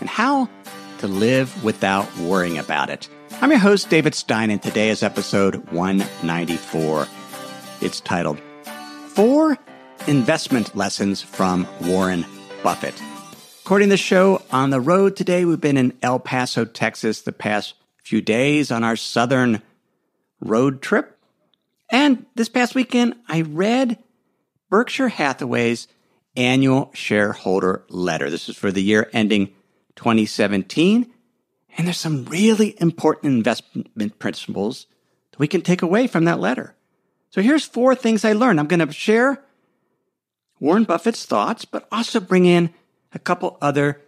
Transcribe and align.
and 0.00 0.08
how 0.08 0.48
to 0.98 1.08
live 1.08 1.64
without 1.64 2.14
worrying 2.18 2.58
about 2.58 2.90
it. 2.90 3.08
I'm 3.40 3.50
your 3.50 3.60
host, 3.60 3.88
David 3.88 4.14
Stein, 4.14 4.50
and 4.50 4.62
today 4.62 4.88
is 4.88 5.02
episode 5.02 5.56
194. 5.72 7.06
It's 7.80 8.00
titled 8.00 8.40
Four 9.08 9.58
Investment 10.06 10.74
Lessons 10.74 11.22
from 11.22 11.66
Warren 11.82 12.24
Buffett. 12.62 13.00
According 13.64 13.88
to 13.88 13.94
the 13.94 13.96
show, 13.98 14.42
on 14.50 14.70
the 14.70 14.80
road 14.80 15.14
today, 15.14 15.44
we've 15.44 15.60
been 15.60 15.76
in 15.76 15.96
El 16.02 16.18
Paso, 16.18 16.64
Texas 16.64 17.22
the 17.22 17.32
past 17.32 17.74
few 18.02 18.20
days 18.20 18.70
on 18.70 18.82
our 18.82 18.96
southern 18.96 19.62
road 20.40 20.80
trip. 20.80 21.18
And 21.92 22.26
this 22.34 22.48
past 22.48 22.74
weekend, 22.74 23.14
I 23.28 23.42
read 23.42 23.98
Berkshire 24.70 25.08
Hathaway's 25.08 25.86
annual 26.36 26.90
shareholder 26.94 27.84
letter. 27.88 28.30
This 28.30 28.48
is 28.48 28.56
for 28.56 28.72
the 28.72 28.82
year 28.82 29.10
ending 29.12 29.54
2017. 29.98 31.12
And 31.76 31.86
there's 31.86 31.98
some 31.98 32.24
really 32.24 32.74
important 32.80 33.34
investment 33.34 34.18
principles 34.18 34.86
that 35.32 35.38
we 35.38 35.46
can 35.46 35.60
take 35.60 35.82
away 35.82 36.06
from 36.06 36.24
that 36.24 36.40
letter. 36.40 36.74
So 37.30 37.42
here's 37.42 37.64
four 37.64 37.94
things 37.94 38.24
I 38.24 38.32
learned. 38.32 38.58
I'm 38.58 38.66
going 38.66 38.86
to 38.86 38.92
share 38.92 39.44
Warren 40.58 40.84
Buffett's 40.84 41.26
thoughts, 41.26 41.64
but 41.64 41.86
also 41.92 42.20
bring 42.20 42.46
in 42.46 42.72
a 43.12 43.18
couple 43.18 43.58
other 43.60 44.00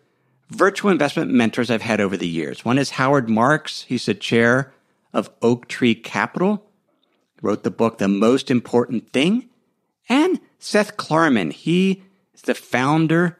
virtual 0.48 0.90
investment 0.90 1.30
mentors 1.30 1.70
I've 1.70 1.82
had 1.82 2.00
over 2.00 2.16
the 2.16 2.26
years. 2.26 2.64
One 2.64 2.78
is 2.78 2.90
Howard 2.90 3.28
Marks. 3.28 3.82
He's 3.82 4.06
the 4.06 4.14
chair 4.14 4.72
of 5.12 5.30
Oaktree 5.42 5.94
Capital 5.94 6.66
wrote 7.42 7.62
the 7.62 7.70
book 7.70 7.98
The 7.98 8.08
Most 8.08 8.50
Important 8.50 9.12
Thing, 9.12 9.48
and 10.08 10.40
Seth 10.58 10.96
Klarman. 10.96 11.52
He 11.52 12.02
is 12.34 12.42
the 12.42 12.54
founder 12.54 13.38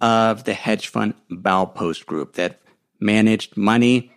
of 0.00 0.44
the 0.44 0.54
hedge 0.54 0.88
fund 0.88 1.14
Baupost 1.30 2.06
Group 2.06 2.34
that 2.34 2.60
managed 3.00 3.56
money 3.56 4.12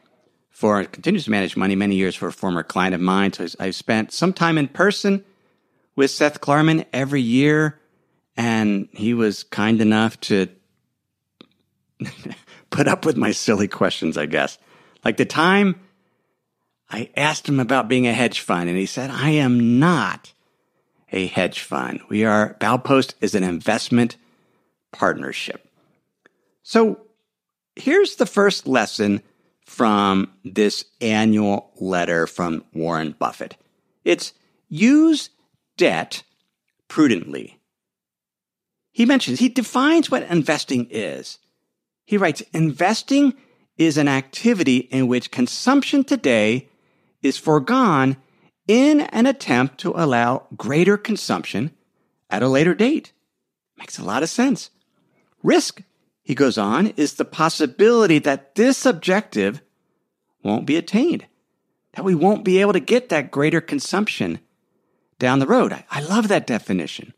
for, 0.50 0.84
continues 0.84 1.26
to 1.26 1.32
manage 1.32 1.56
money 1.56 1.76
many 1.76 1.96
years 1.96 2.16
for 2.16 2.28
a 2.28 2.34
former 2.34 2.64
client 2.64 2.94
of 2.94 3.02
mine. 3.02 3.32
So 3.34 3.48
I've 3.60 3.76
spent 3.76 4.12
some 4.12 4.34
time 4.34 4.58
in 4.58 4.68
person 4.68 5.24
with 5.96 6.12
Seth 6.12 6.42
Klarman 6.42 6.86
every 6.92 7.22
year, 7.22 7.80
and 8.36 8.90
he 8.92 9.14
was 9.14 9.44
kind 9.44 9.80
enough 9.82 10.20
to 10.22 10.48
put 12.70 12.88
up 12.88 13.06
with 13.06 13.18
my 13.18 13.32
silly 13.32 13.68
questions, 13.68 14.18
I 14.18 14.26
guess. 14.26 14.58
Like 15.06 15.18
the 15.18 15.26
time 15.26 15.80
I 16.90 17.10
asked 17.16 17.48
him 17.48 17.60
about 17.60 17.88
being 17.88 18.08
a 18.08 18.14
hedge 18.14 18.42
fund, 18.42 18.70
and 18.70 18.78
he 18.78 18.86
said, 18.86 19.12
I 19.12 19.32
am 19.32 19.80
not 19.80 20.34
a 21.12 21.28
hedge 21.28 21.62
fund. 21.62 22.02
We 22.10 22.26
are, 22.26 22.56
Baupost 22.60 23.14
is 23.22 23.36
an 23.36 23.44
investment 23.44 24.18
partnership. 24.92 25.69
So 26.70 27.00
here's 27.76 28.18
the 28.18 28.28
first 28.28 28.68
lesson 28.68 29.24
from 29.66 30.32
this 30.46 30.86
annual 31.02 31.72
letter 31.82 32.28
from 32.28 32.64
Warren 32.74 33.16
Buffett 33.18 33.58
it's 34.06 34.34
use 34.68 35.32
debt 35.78 36.22
prudently. 36.88 37.60
He 38.92 39.08
mentions, 39.08 39.40
he 39.40 39.50
defines 39.50 40.12
what 40.12 40.22
investing 40.22 40.86
is. 40.92 41.40
He 42.06 42.18
writes, 42.18 42.44
investing 42.54 43.34
is 43.76 43.98
an 43.98 44.08
activity 44.08 44.78
in 44.78 45.08
which 45.08 45.32
consumption 45.32 46.04
today 46.04 46.70
is 47.24 47.36
foregone 47.36 48.16
in 48.68 49.02
an 49.02 49.26
attempt 49.26 49.80
to 49.80 49.94
allow 49.96 50.46
greater 50.56 50.98
consumption 50.98 51.72
at 52.30 52.44
a 52.44 52.48
later 52.48 52.76
date. 52.76 53.12
Makes 53.76 53.98
a 53.98 54.06
lot 54.06 54.22
of 54.22 54.30
sense. 54.30 54.70
Risk, 55.42 55.82
he 56.30 56.36
goes 56.36 56.60
on, 56.60 56.90
is 56.90 57.16
the 57.16 57.26
possibility 57.26 58.20
that 58.20 58.54
this 58.54 58.86
objective 58.86 59.64
won't 60.44 60.68
be 60.68 60.76
attained, 60.76 61.26
that 61.94 62.06
we 62.06 62.14
won't 62.14 62.46
be 62.46 62.62
able 62.62 62.74
to 62.74 62.80
get 62.80 63.10
that 63.10 63.32
greater 63.32 63.60
consumption 63.60 64.40
down 65.18 65.40
the 65.40 65.48
road. 65.48 65.74
I, 65.74 65.86
I 65.90 66.02
love 66.02 66.28
that 66.28 66.46
definition. 66.46 67.16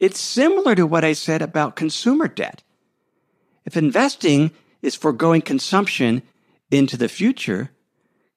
It's 0.00 0.18
similar 0.18 0.74
to 0.74 0.84
what 0.84 1.04
I 1.04 1.12
said 1.12 1.42
about 1.42 1.76
consumer 1.76 2.26
debt. 2.26 2.64
If 3.64 3.76
investing 3.76 4.50
is 4.82 4.96
foregoing 4.96 5.40
consumption 5.40 6.22
into 6.72 6.96
the 6.96 7.08
future, 7.08 7.70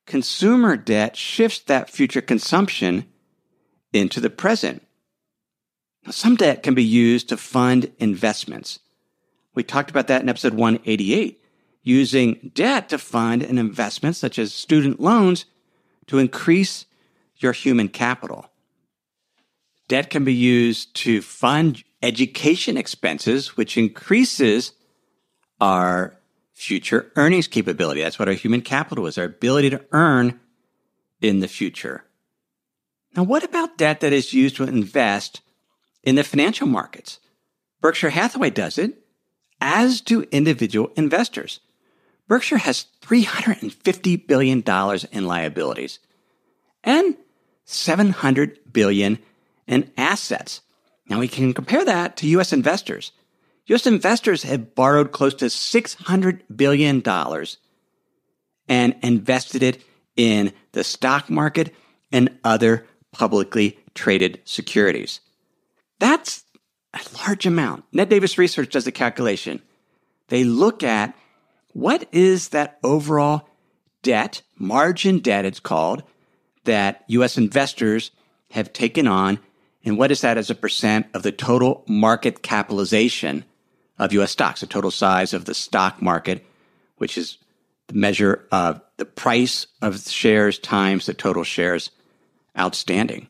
consumer 0.05 0.77
debt 0.77 1.17
shifts 1.17 1.57
that 1.61 1.89
future 1.89 2.21
consumption 2.21 3.07
into 3.91 4.19
the 4.19 4.29
present. 4.29 4.85
Now, 6.05 6.11
some 6.11 6.35
debt 6.35 6.61
can 6.61 6.75
be 6.75 6.83
used 6.83 7.29
to 7.29 7.35
fund 7.35 7.91
investments. 7.97 8.77
We 9.53 9.63
talked 9.63 9.89
about 9.89 10.07
that 10.07 10.21
in 10.21 10.29
episode 10.29 10.53
188, 10.53 11.43
using 11.83 12.51
debt 12.53 12.89
to 12.89 12.97
fund 12.97 13.43
an 13.43 13.57
investment 13.57 14.15
such 14.15 14.39
as 14.39 14.53
student 14.53 14.99
loans 14.99 15.45
to 16.07 16.19
increase 16.19 16.85
your 17.37 17.51
human 17.51 17.89
capital. 17.89 18.47
Debt 19.87 20.09
can 20.09 20.23
be 20.23 20.33
used 20.33 20.95
to 20.95 21.21
fund 21.21 21.83
education 22.01 22.77
expenses, 22.77 23.57
which 23.57 23.77
increases 23.77 24.73
our 25.59 26.17
future 26.53 27.11
earnings 27.15 27.47
capability. 27.47 28.01
That's 28.01 28.19
what 28.19 28.27
our 28.27 28.33
human 28.33 28.61
capital 28.61 29.07
is, 29.07 29.17
our 29.17 29.25
ability 29.25 29.71
to 29.71 29.83
earn 29.91 30.39
in 31.19 31.39
the 31.39 31.47
future. 31.47 32.05
Now, 33.15 33.23
what 33.23 33.43
about 33.43 33.77
debt 33.77 33.99
that 33.99 34.13
is 34.13 34.33
used 34.33 34.55
to 34.57 34.63
invest 34.63 35.41
in 36.03 36.15
the 36.15 36.23
financial 36.23 36.67
markets? 36.67 37.19
Berkshire 37.81 38.11
Hathaway 38.11 38.51
does 38.51 38.77
it, 38.77 39.00
as 39.61 40.01
do 40.01 40.23
individual 40.31 40.91
investors. 40.95 41.59
Berkshire 42.27 42.57
has 42.57 42.87
$350 43.01 44.27
billion 44.27 44.63
in 45.11 45.25
liabilities 45.25 45.99
and 46.83 47.15
700 47.65 48.73
billion 48.73 49.19
in 49.67 49.91
assets. 49.97 50.61
Now 51.07 51.19
we 51.19 51.27
can 51.27 51.53
compare 51.53 51.85
that 51.85 52.17
to 52.17 52.27
US 52.27 52.51
investors. 52.51 53.11
U.S. 53.67 53.85
investors 53.85 54.43
have 54.43 54.75
borrowed 54.75 55.11
close 55.11 55.33
to 55.35 55.45
$600 55.45 56.41
billion 56.53 57.03
and 58.67 58.95
invested 59.01 59.63
it 59.63 59.83
in 60.17 60.51
the 60.71 60.83
stock 60.83 61.29
market 61.29 61.73
and 62.11 62.37
other 62.43 62.85
publicly 63.11 63.77
traded 63.93 64.41
securities. 64.45 65.21
That's 65.99 66.43
a 66.93 66.99
large 67.25 67.45
amount. 67.45 67.85
Ned 67.91 68.09
Davis 68.09 68.37
Research 68.37 68.69
does 68.71 68.85
the 68.85 68.91
calculation. 68.91 69.61
They 70.27 70.43
look 70.43 70.83
at 70.83 71.15
what 71.73 72.07
is 72.11 72.49
that 72.49 72.79
overall 72.83 73.47
debt, 74.01 74.41
margin 74.57 75.19
debt, 75.19 75.45
it's 75.45 75.59
called, 75.59 76.03
that 76.63 77.03
U.S. 77.07 77.37
investors 77.37 78.11
have 78.51 78.73
taken 78.73 79.07
on, 79.07 79.39
and 79.83 79.97
what 79.97 80.11
is 80.11 80.21
that 80.21 80.37
as 80.37 80.49
a 80.49 80.55
percent 80.55 81.07
of 81.13 81.23
the 81.23 81.31
total 81.31 81.83
market 81.87 82.41
capitalization 82.43 83.45
of 83.97 84.13
U.S. 84.13 84.31
stocks, 84.31 84.61
the 84.61 84.67
total 84.67 84.91
size 84.91 85.33
of 85.33 85.45
the 85.45 85.53
stock 85.53 86.01
market, 86.01 86.45
which 86.97 87.17
is 87.17 87.37
the 87.87 87.93
measure 87.95 88.47
of 88.51 88.81
the 88.97 89.05
price 89.05 89.67
of 89.81 89.99
shares 90.07 90.59
times 90.59 91.05
the 91.05 91.13
total 91.13 91.43
shares 91.43 91.91
outstanding. 92.57 93.27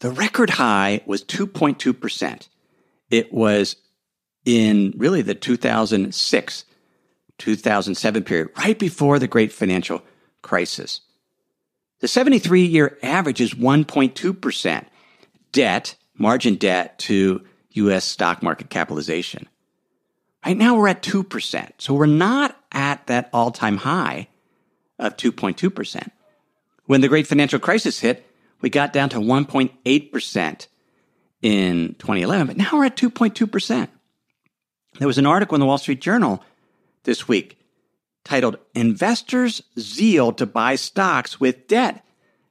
The 0.00 0.10
record 0.10 0.50
high 0.50 1.00
was 1.06 1.24
2.2%. 1.24 2.48
It 3.10 3.32
was 3.32 3.76
in 4.44 4.94
really 4.96 5.22
the 5.22 5.34
2006 5.34 6.64
2007 7.38 8.24
period, 8.24 8.48
right 8.58 8.78
before 8.78 9.18
the 9.18 9.28
great 9.28 9.52
financial 9.52 10.02
crisis. 10.42 11.00
The 12.00 12.08
73 12.08 12.64
year 12.64 12.98
average 13.02 13.40
is 13.40 13.54
1.2% 13.54 14.84
debt, 15.52 15.94
margin 16.16 16.56
debt 16.56 16.98
to 17.00 17.42
US 17.70 18.04
stock 18.04 18.42
market 18.42 18.70
capitalization. 18.70 19.48
Right 20.44 20.56
now 20.56 20.76
we're 20.76 20.88
at 20.88 21.02
2%. 21.02 21.72
So 21.78 21.94
we're 21.94 22.06
not 22.06 22.56
at 22.72 23.06
that 23.06 23.30
all 23.32 23.50
time 23.50 23.78
high 23.78 24.28
of 24.98 25.16
2.2%. 25.16 26.10
When 26.86 27.00
the 27.00 27.08
great 27.08 27.26
financial 27.26 27.58
crisis 27.58 28.00
hit, 28.00 28.27
we 28.60 28.70
got 28.70 28.92
down 28.92 29.08
to 29.10 29.18
1.8% 29.18 30.66
in 31.42 31.94
2011, 31.98 32.46
but 32.46 32.56
now 32.56 32.70
we're 32.72 32.84
at 32.84 32.96
2.2%. 32.96 33.88
There 34.98 35.06
was 35.06 35.18
an 35.18 35.26
article 35.26 35.54
in 35.54 35.60
the 35.60 35.66
Wall 35.66 35.78
Street 35.78 36.00
Journal 36.00 36.42
this 37.04 37.28
week 37.28 37.58
titled 38.24 38.58
Investors' 38.74 39.62
Zeal 39.78 40.32
to 40.32 40.46
Buy 40.46 40.74
Stocks 40.74 41.38
with 41.38 41.68
Debt 41.68 42.04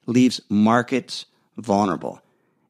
Leaves 0.05 0.41
Markets 0.49 1.25
Vulnerable. 1.57 2.21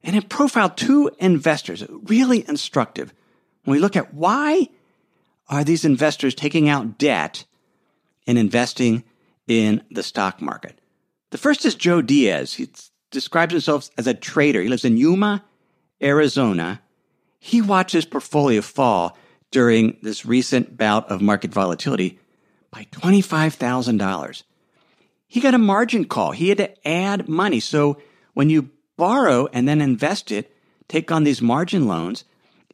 And 0.03 0.15
it 0.15 0.29
profiled 0.29 0.77
two 0.77 1.11
investors, 1.19 1.83
really 1.89 2.47
instructive. 2.47 3.13
When 3.63 3.75
we 3.75 3.79
look 3.79 3.95
at 3.95 4.13
why 4.13 4.69
are 5.49 5.63
these 5.63 5.85
investors 5.85 6.33
taking 6.33 6.67
out 6.69 6.97
debt 6.97 7.45
and 8.25 8.37
investing 8.37 9.03
in 9.47 9.83
the 9.91 10.03
stock 10.03 10.41
market? 10.41 10.79
The 11.29 11.37
first 11.37 11.65
is 11.65 11.75
Joe 11.75 12.01
Diaz. 12.01 12.55
He 12.55 12.69
describes 13.11 13.53
himself 13.53 13.89
as 13.97 14.07
a 14.07 14.13
trader. 14.13 14.61
He 14.61 14.69
lives 14.69 14.85
in 14.85 14.97
Yuma, 14.97 15.43
Arizona. 16.01 16.81
He 17.39 17.61
watched 17.61 17.93
his 17.93 18.05
portfolio 18.05 18.61
fall 18.61 19.17
during 19.51 19.97
this 20.01 20.25
recent 20.25 20.77
bout 20.77 21.09
of 21.09 21.21
market 21.21 21.51
volatility 21.51 22.19
by 22.71 22.85
$25,000. 22.91 24.43
He 25.27 25.39
got 25.39 25.53
a 25.53 25.59
margin 25.59 26.05
call. 26.05 26.31
He 26.31 26.49
had 26.49 26.57
to 26.59 26.87
add 26.87 27.27
money. 27.27 27.59
So 27.59 28.01
when 28.33 28.49
you 28.49 28.69
borrow 28.95 29.47
and 29.47 29.67
then 29.67 29.81
invest 29.81 30.31
it, 30.31 30.53
take 30.87 31.11
on 31.11 31.23
these 31.23 31.41
margin 31.41 31.87
loans, 31.87 32.23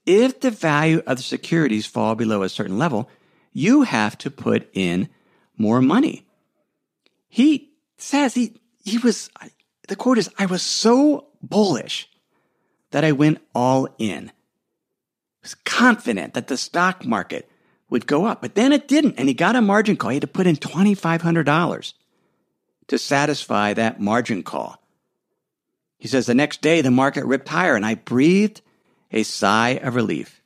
if 0.06 0.40
the 0.40 0.52
value 0.52 1.02
of 1.08 1.18
the 1.18 1.24
securities 1.24 1.86
fall 1.86 2.16
below 2.16 2.44
a 2.44 2.50
certain 2.50 2.78
level, 2.78 3.10
you 3.54 3.84
have 3.84 4.18
to 4.20 4.32
put 4.32 4.70
in 4.74 5.10
more 5.58 5.82
money. 5.82 6.26
He 7.28 7.72
says 7.98 8.34
he, 8.34 8.60
he 8.84 8.98
was, 8.98 9.30
the 9.88 9.96
quote 9.96 10.18
is, 10.18 10.30
I 10.38 10.46
was 10.46 10.62
so 10.62 11.28
bullish 11.42 12.10
that 12.92 13.04
I 13.04 13.12
went 13.12 13.40
all 13.54 13.88
in. 13.98 14.30
I 14.30 14.34
was 15.42 15.56
confident 15.56 16.34
that 16.36 16.48
the 16.48 16.58
stock 16.58 17.06
market 17.06 17.50
would 17.90 18.08
go 18.08 18.26
up, 18.26 18.42
but 18.42 18.56
then 18.56 18.72
it 18.72 18.88
didn't. 18.88 19.16
And 19.18 19.28
he 19.28 19.34
got 19.34 19.56
a 19.56 19.62
margin 19.62 19.98
call. 19.98 20.12
He 20.12 20.16
had 20.16 20.22
to 20.22 20.28
put 20.28 20.48
in 20.48 20.56
$2,500 20.56 21.94
to 22.88 22.98
satisfy 22.98 23.74
that 23.74 24.00
margin 24.00 24.44
call. 24.44 24.82
He 25.98 26.08
says 26.08 26.26
the 26.26 26.34
next 26.34 26.62
day 26.62 26.82
the 26.82 26.92
market 26.92 27.26
ripped 27.26 27.50
higher 27.50 27.76
and 27.76 27.86
I 27.86 27.96
breathed 27.96 28.62
a 29.12 29.24
sigh 29.24 29.80
of 29.82 29.96
relief. 29.96 30.42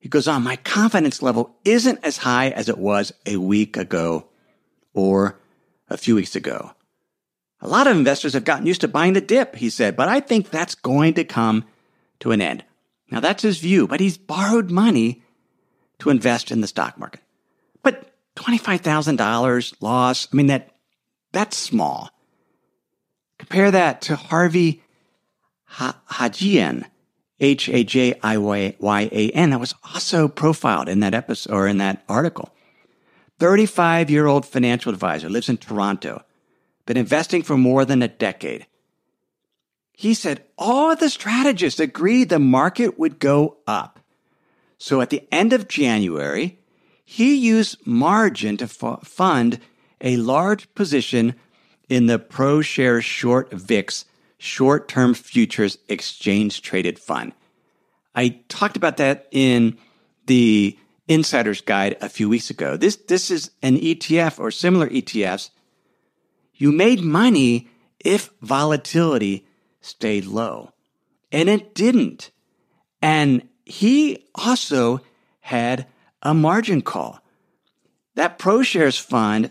He 0.00 0.08
goes 0.08 0.26
on, 0.26 0.42
my 0.42 0.56
confidence 0.56 1.22
level 1.22 1.54
isn't 1.64 2.00
as 2.02 2.16
high 2.16 2.48
as 2.48 2.68
it 2.68 2.78
was 2.78 3.12
a 3.24 3.36
week 3.36 3.76
ago 3.76 4.26
or 4.94 5.38
a 5.88 5.96
few 5.96 6.16
weeks 6.16 6.34
ago. 6.34 6.72
A 7.62 7.68
lot 7.68 7.86
of 7.86 7.96
investors 7.96 8.34
have 8.34 8.44
gotten 8.44 8.66
used 8.66 8.80
to 8.80 8.88
buying 8.88 9.12
the 9.12 9.20
dip, 9.20 9.54
he 9.54 9.70
said, 9.70 9.96
but 9.96 10.08
I 10.08 10.18
think 10.18 10.50
that's 10.50 10.74
going 10.74 11.14
to 11.14 11.24
come 11.24 11.64
to 12.18 12.32
an 12.32 12.40
end. 12.40 12.64
Now 13.08 13.20
that's 13.20 13.42
his 13.42 13.58
view, 13.58 13.86
but 13.86 14.00
he's 14.00 14.18
borrowed 14.18 14.70
money 14.70 15.22
to 16.00 16.10
invest 16.10 16.50
in 16.50 16.60
the 16.60 16.66
stock 16.66 16.98
market. 16.98 17.20
But 17.84 18.12
$25,000 18.34 19.74
loss, 19.80 20.28
I 20.32 20.36
mean, 20.36 20.48
that, 20.48 20.70
that's 21.30 21.56
small. 21.56 22.10
Compare 23.38 23.70
that 23.70 24.02
to 24.02 24.16
Harvey 24.16 24.82
Hajiyan, 25.70 26.84
H 27.38 27.68
A 27.68 27.84
J 27.84 28.18
I 28.22 28.36
Y 28.38 29.08
A 29.12 29.30
N, 29.30 29.50
that 29.50 29.60
was 29.60 29.74
also 29.94 30.26
profiled 30.26 30.88
in 30.88 31.00
that 31.00 31.14
episode 31.14 31.52
or 31.52 31.66
in 31.68 31.78
that 31.78 32.02
article. 32.08 32.50
35 33.38 34.10
year 34.10 34.26
old 34.26 34.46
financial 34.46 34.92
advisor 34.92 35.28
lives 35.28 35.48
in 35.48 35.56
Toronto 35.56 36.24
been 36.86 36.96
investing 36.96 37.42
for 37.42 37.56
more 37.56 37.84
than 37.84 38.02
a 38.02 38.08
decade. 38.08 38.66
He 39.92 40.14
said 40.14 40.44
all 40.58 40.96
the 40.96 41.10
strategists 41.10 41.80
agreed 41.80 42.28
the 42.28 42.38
market 42.38 42.98
would 42.98 43.18
go 43.18 43.58
up. 43.66 44.00
So 44.78 45.00
at 45.00 45.10
the 45.10 45.22
end 45.30 45.52
of 45.52 45.68
January, 45.68 46.58
he 47.04 47.36
used 47.36 47.86
margin 47.86 48.56
to 48.56 48.64
f- 48.64 49.06
fund 49.06 49.60
a 50.00 50.16
large 50.16 50.72
position 50.74 51.34
in 51.88 52.06
the 52.06 52.18
ProShares 52.18 53.02
Short 53.02 53.52
VIX 53.52 54.04
short 54.38 54.88
term 54.88 55.14
futures 55.14 55.78
exchange 55.88 56.62
traded 56.62 56.98
fund. 56.98 57.32
I 58.14 58.40
talked 58.48 58.76
about 58.76 58.96
that 58.96 59.28
in 59.30 59.78
the 60.26 60.76
Insider's 61.06 61.60
Guide 61.60 61.96
a 62.00 62.08
few 62.08 62.28
weeks 62.28 62.50
ago. 62.50 62.76
This, 62.76 62.96
this 62.96 63.30
is 63.30 63.50
an 63.62 63.76
ETF 63.76 64.40
or 64.40 64.50
similar 64.50 64.88
ETFs 64.88 65.50
you 66.62 66.70
made 66.70 67.00
money 67.00 67.68
if 67.98 68.30
volatility 68.40 69.44
stayed 69.80 70.24
low. 70.26 70.70
And 71.32 71.48
it 71.48 71.74
didn't. 71.74 72.30
And 73.02 73.48
he 73.64 74.28
also 74.32 75.00
had 75.40 75.88
a 76.22 76.32
margin 76.32 76.80
call. 76.80 77.18
That 78.14 78.38
ProShares 78.38 79.00
fund 79.00 79.50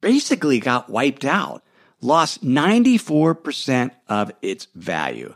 basically 0.00 0.60
got 0.60 0.88
wiped 0.88 1.26
out, 1.26 1.62
lost 2.00 2.42
94% 2.42 3.90
of 4.08 4.32
its 4.40 4.68
value. 4.74 5.34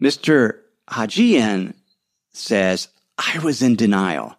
Mr. 0.00 0.60
Hajiyan 0.88 1.74
says, 2.30 2.86
I 3.18 3.40
was 3.40 3.60
in 3.60 3.74
denial. 3.74 4.36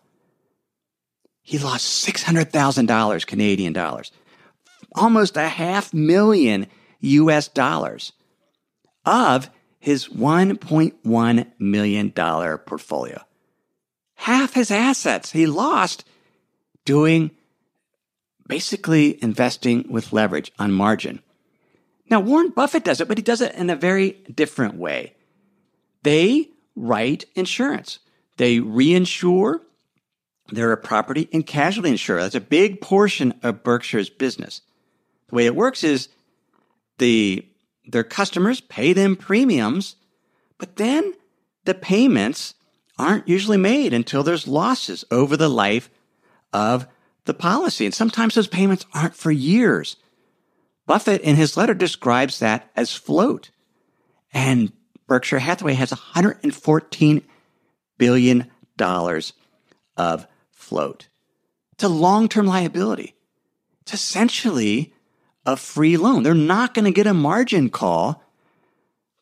He 1.43 1.59
lost 1.59 2.07
$600,000 2.07 3.27
Canadian 3.27 3.73
dollars, 3.73 4.11
almost 4.95 5.37
a 5.37 5.49
half 5.49 5.93
million 5.93 6.67
US 7.01 7.49
dollars 7.49 8.13
of 9.05 9.49
his 9.79 10.07
$1.1 10.07 11.51
million 11.59 12.11
portfolio. 12.11 13.21
Half 14.15 14.53
his 14.53 14.71
assets 14.71 15.33
he 15.33 15.45
lost 15.45 16.05
doing 16.85 17.31
basically 18.47 19.21
investing 19.21 19.85
with 19.89 20.13
leverage 20.13 20.51
on 20.57 20.71
margin. 20.71 21.21
Now, 22.09 22.21
Warren 22.21 22.49
Buffett 22.49 22.83
does 22.85 23.01
it, 23.01 23.07
but 23.07 23.17
he 23.17 23.23
does 23.23 23.41
it 23.41 23.55
in 23.55 23.69
a 23.69 23.75
very 23.75 24.11
different 24.33 24.75
way. 24.75 25.15
They 26.03 26.49
write 26.75 27.25
insurance. 27.35 27.99
They 28.37 28.59
reinsure 28.59 29.59
they're 30.55 30.71
a 30.71 30.77
property 30.77 31.29
and 31.31 31.45
casualty 31.45 31.89
insurer. 31.89 32.21
That's 32.21 32.35
a 32.35 32.41
big 32.41 32.81
portion 32.81 33.33
of 33.43 33.63
Berkshire's 33.63 34.09
business. 34.09 34.61
The 35.29 35.35
way 35.35 35.45
it 35.45 35.55
works 35.55 35.83
is 35.83 36.09
the 36.97 37.45
their 37.85 38.03
customers 38.03 38.61
pay 38.61 38.93
them 38.93 39.15
premiums, 39.15 39.95
but 40.57 40.77
then 40.77 41.13
the 41.65 41.73
payments 41.73 42.55
aren't 42.97 43.27
usually 43.27 43.57
made 43.57 43.93
until 43.93 44.23
there's 44.23 44.47
losses 44.47 45.03
over 45.11 45.35
the 45.35 45.49
life 45.49 45.89
of 46.53 46.87
the 47.25 47.33
policy. 47.33 47.85
And 47.85 47.93
sometimes 47.93 48.35
those 48.35 48.47
payments 48.47 48.85
aren't 48.93 49.15
for 49.15 49.31
years. 49.31 49.97
Buffett 50.85 51.21
in 51.21 51.35
his 51.35 51.57
letter 51.57 51.73
describes 51.73 52.39
that 52.39 52.69
as 52.75 52.95
float. 52.95 53.49
And 54.33 54.71
Berkshire 55.07 55.39
Hathaway 55.39 55.73
has 55.73 55.91
$114 55.91 57.23
billion 57.97 58.51
of 59.97 60.27
float. 60.73 61.07
It's 61.73 61.83
a 61.83 61.87
long 61.87 62.27
term 62.27 62.47
liability. 62.47 63.13
It's 63.81 63.93
essentially 63.93 64.91
a 65.45 65.55
free 65.55 65.97
loan. 65.97 66.23
They're 66.23 66.33
not 66.33 66.73
going 66.73 66.85
to 66.85 66.91
get 66.91 67.05
a 67.05 67.13
margin 67.13 67.69
call, 67.69 68.23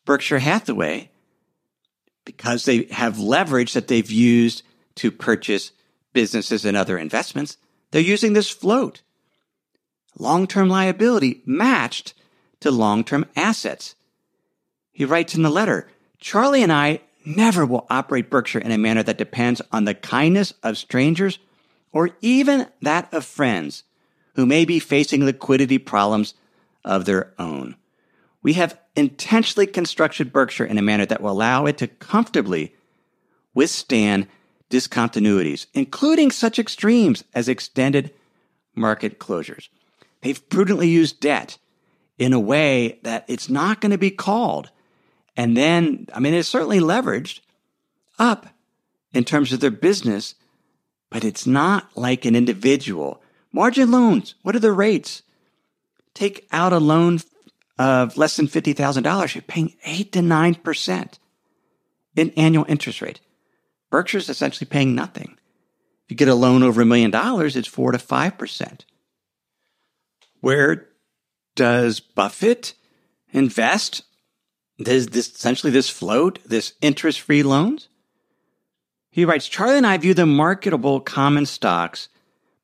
Berkshire 0.06 0.38
Hathaway, 0.38 1.10
because 2.24 2.64
they 2.64 2.84
have 2.84 3.18
leverage 3.18 3.74
that 3.74 3.88
they've 3.88 4.10
used 4.10 4.62
to 4.94 5.10
purchase 5.10 5.72
businesses 6.14 6.64
and 6.64 6.74
other 6.74 6.96
investments. 6.96 7.58
They're 7.90 8.00
using 8.00 8.32
this 8.32 8.48
float. 8.48 9.02
Long 10.18 10.46
term 10.46 10.70
liability 10.70 11.42
matched 11.44 12.14
to 12.60 12.70
long 12.70 13.04
term 13.04 13.26
assets. 13.36 13.94
He 14.90 15.04
writes 15.04 15.34
in 15.34 15.42
the 15.42 15.50
letter 15.50 15.86
Charlie 16.18 16.62
and 16.62 16.72
I 16.72 17.02
never 17.26 17.64
will 17.64 17.86
operate 17.90 18.30
Berkshire 18.30 18.58
in 18.58 18.72
a 18.72 18.78
manner 18.78 19.02
that 19.02 19.18
depends 19.18 19.62
on 19.70 19.84
the 19.84 19.94
kindness 19.94 20.54
of 20.62 20.78
strangers 20.78 21.38
or 21.92 22.10
even 22.20 22.66
that 22.80 23.12
of 23.12 23.24
friends 23.24 23.84
who 24.34 24.46
may 24.46 24.64
be 24.64 24.78
facing 24.78 25.24
liquidity 25.24 25.78
problems 25.78 26.34
of 26.84 27.04
their 27.04 27.32
own. 27.38 27.76
We 28.42 28.54
have 28.54 28.78
intentionally 28.96 29.66
constructed 29.66 30.32
Berkshire 30.32 30.64
in 30.64 30.78
a 30.78 30.82
manner 30.82 31.06
that 31.06 31.20
will 31.20 31.30
allow 31.30 31.66
it 31.66 31.78
to 31.78 31.86
comfortably 31.86 32.74
withstand 33.54 34.26
discontinuities, 34.70 35.66
including 35.74 36.30
such 36.30 36.58
extremes 36.58 37.24
as 37.34 37.48
extended 37.48 38.12
market 38.74 39.18
closures. 39.18 39.68
They've 40.22 40.48
prudently 40.48 40.88
used 40.88 41.20
debt 41.20 41.58
in 42.18 42.32
a 42.32 42.40
way 42.40 42.98
that 43.02 43.24
it's 43.28 43.48
not 43.48 43.80
going 43.80 43.92
to 43.92 43.98
be 43.98 44.10
called 44.10 44.70
and 45.36 45.56
then, 45.56 46.06
I 46.14 46.20
mean, 46.20 46.34
it's 46.34 46.48
certainly 46.48 46.80
leveraged 46.80 47.40
up 48.18 48.46
in 49.12 49.24
terms 49.24 49.52
of 49.52 49.60
their 49.60 49.70
business, 49.70 50.34
but 51.10 51.24
it's 51.24 51.46
not 51.46 51.96
like 51.96 52.24
an 52.24 52.36
individual. 52.36 53.22
Margin 53.52 53.90
loans, 53.90 54.34
what 54.42 54.56
are 54.56 54.60
the 54.60 54.72
rates? 54.72 55.22
Take 56.14 56.46
out 56.52 56.72
a 56.72 56.78
loan 56.78 57.20
of 57.78 58.16
less 58.16 58.36
than 58.36 58.46
$50,000, 58.46 59.34
you're 59.34 59.42
paying 59.42 59.74
8 59.84 60.12
to 60.12 60.20
9% 60.20 61.18
in 62.16 62.30
annual 62.30 62.66
interest 62.68 63.00
rate. 63.00 63.20
Berkshire's 63.90 64.28
essentially 64.28 64.68
paying 64.68 64.94
nothing. 64.94 65.36
If 66.04 66.10
you 66.10 66.16
get 66.16 66.28
a 66.28 66.34
loan 66.34 66.62
over 66.62 66.82
a 66.82 66.86
million 66.86 67.10
dollars, 67.10 67.56
it's 67.56 67.68
4 67.68 67.92
to 67.92 67.98
5%. 67.98 68.80
Where 70.40 70.88
does 71.54 72.00
Buffett 72.00 72.74
invest? 73.32 74.02
Does 74.82 75.06
this 75.08 75.28
essentially 75.28 75.72
this 75.72 75.88
float, 75.88 76.38
this 76.44 76.74
interest-free 76.80 77.42
loans? 77.42 77.88
He 79.10 79.24
writes, 79.24 79.48
Charlie 79.48 79.76
and 79.76 79.86
I 79.86 79.98
view 79.98 80.14
the 80.14 80.26
marketable 80.26 81.00
common 81.00 81.46
stocks 81.46 82.08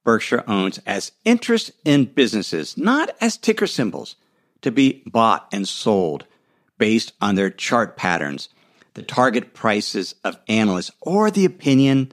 Berkshire 0.05 0.45
owns 0.47 0.79
as 0.87 1.13
interest 1.27 1.71
in 1.85 2.07
businesses, 2.07 2.79
not 2.79 3.11
as 3.21 3.37
ticker 3.37 3.67
symbols 3.67 4.17
to 4.63 4.71
be 4.71 5.03
bought 5.05 5.47
and 5.53 5.69
sold 5.69 6.25
based 6.79 7.13
on 7.21 7.35
their 7.35 7.51
chart 7.51 7.95
patterns, 7.97 8.49
the 8.95 9.03
target 9.03 9.53
prices 9.53 10.15
of 10.25 10.39
analysts, 10.49 10.91
or 11.03 11.31
the 11.31 11.45
opinion 11.45 12.11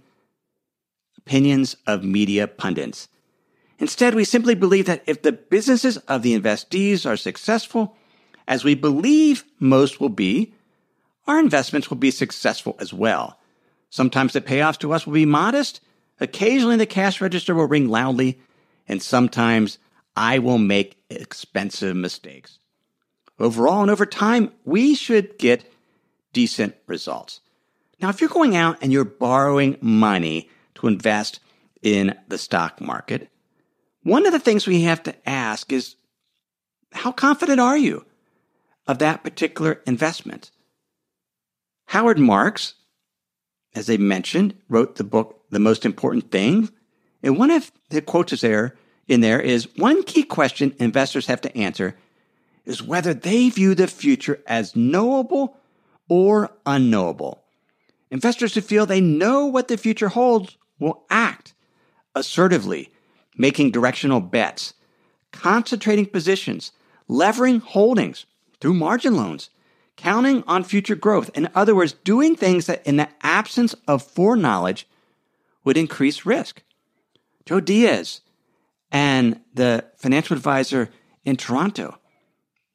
opinions 1.18 1.78
of 1.88 2.04
media 2.04 2.48
pundits. 2.48 3.08
Instead, 3.80 4.14
we 4.14 4.26
simply 4.26 4.56
believe 4.56 4.86
that 4.86 5.04
if 5.08 5.22
the 5.22 5.32
businesses 5.32 5.96
of 6.00 6.22
the 6.22 6.38
investees 6.38 7.06
are 7.10 7.16
successful, 7.18 7.96
as 8.48 8.64
we 8.64 8.76
believe 8.76 9.44
most 9.60 10.00
will 10.00 10.10
be, 10.10 10.54
our 11.28 11.40
investments 11.40 11.90
will 11.90 11.98
be 11.98 12.12
successful 12.12 12.76
as 12.80 12.94
well. 12.94 13.40
Sometimes 13.90 14.34
the 14.34 14.42
payoffs 14.42 14.80
to 14.80 14.94
us 14.94 15.06
will 15.06 15.14
be 15.14 15.26
modest. 15.26 15.82
Occasionally 16.20 16.78
the 16.78 16.86
cash 16.86 17.22
register 17.22 17.56
will 17.56 17.68
ring 17.68 17.90
loudly. 17.90 18.40
And 18.88 19.02
sometimes 19.02 19.80
I 20.16 20.40
will 20.40 20.58
make 20.58 21.02
expensive 21.10 21.96
mistakes. 21.96 22.60
Overall 23.40 23.82
and 23.82 23.92
over 23.92 24.06
time, 24.06 24.52
we 24.64 24.96
should 24.96 25.38
get 25.38 25.70
decent 26.32 26.76
results. 26.88 27.42
Now, 28.02 28.10
if 28.10 28.22
you're 28.22 28.30
going 28.30 28.56
out 28.56 28.78
and 28.82 28.94
you're 28.94 29.04
borrowing 29.06 29.78
money 29.82 30.50
to 30.76 30.88
invest 30.88 31.40
in 31.82 32.16
the 32.28 32.38
stock 32.38 32.80
market, 32.80 33.30
one 34.04 34.26
of 34.26 34.32
the 34.32 34.40
things 34.40 34.68
we 34.68 34.84
have 34.84 35.02
to 35.04 35.30
ask 35.30 35.72
is 35.72 35.96
how 36.92 37.12
confident 37.12 37.60
are 37.60 37.78
you 37.78 38.06
of 38.88 39.00
that 39.00 39.24
particular 39.24 39.82
investment? 39.86 40.52
Howard 41.88 42.20
Marks, 42.20 42.76
as 43.74 43.88
they 43.88 43.98
mentioned, 43.98 44.56
wrote 44.70 44.96
the 44.96 45.04
book, 45.04 45.42
The 45.50 45.60
Most 45.60 45.86
Important 45.86 46.32
Thing. 46.32 46.70
And 47.22 47.38
one 47.38 47.52
of 47.52 47.72
the 47.90 48.02
quotes 48.02 48.42
there 48.42 48.76
in 49.08 49.22
there 49.22 49.40
is 49.40 49.76
one 49.78 50.04
key 50.04 50.24
question 50.24 50.76
investors 50.80 51.28
have 51.28 51.42
to 51.42 51.58
answer 51.58 51.96
is 52.66 52.82
whether 52.82 53.14
they 53.14 53.50
view 53.50 53.76
the 53.76 53.88
future 53.88 54.42
as 54.48 54.76
knowable 54.76 55.58
or 56.10 56.52
unknowable. 56.66 57.44
Investors 58.10 58.56
who 58.56 58.62
feel 58.62 58.86
they 58.86 59.02
know 59.02 59.46
what 59.46 59.68
the 59.68 59.78
future 59.78 60.10
holds 60.10 60.58
will 60.80 61.06
act 61.10 61.54
assertively 62.16 62.92
making 63.38 63.72
directional 63.72 64.22
bets, 64.22 64.74
concentrating 65.32 66.06
positions, 66.06 66.72
levering 67.08 67.60
holdings 67.60 68.26
through 68.60 68.74
margin 68.74 69.16
loans, 69.16 69.50
counting 69.96 70.44
on 70.48 70.64
future 70.64 70.96
growth. 70.96 71.30
In 71.36 71.50
other 71.56 71.76
words, 71.76 71.94
doing 71.94 72.36
things 72.36 72.66
that 72.68 72.86
in 72.86 72.98
the 72.98 73.10
absence 73.22 73.76
of 73.88 74.04
foreknowledge 74.04 74.88
would 75.64 75.78
increase 75.78 76.26
risk. 76.26 76.62
Joe 77.46 77.60
Diaz 77.60 78.22
and 78.92 79.40
the 79.54 79.86
financial 79.98 80.36
advisor 80.36 80.90
in 81.24 81.38
Toronto, 81.38 81.98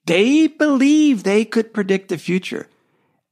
they 0.06 0.46
believe 0.46 1.22
they 1.22 1.44
could 1.44 1.72
predict 1.74 2.08
the 2.08 2.18
future 2.18 2.68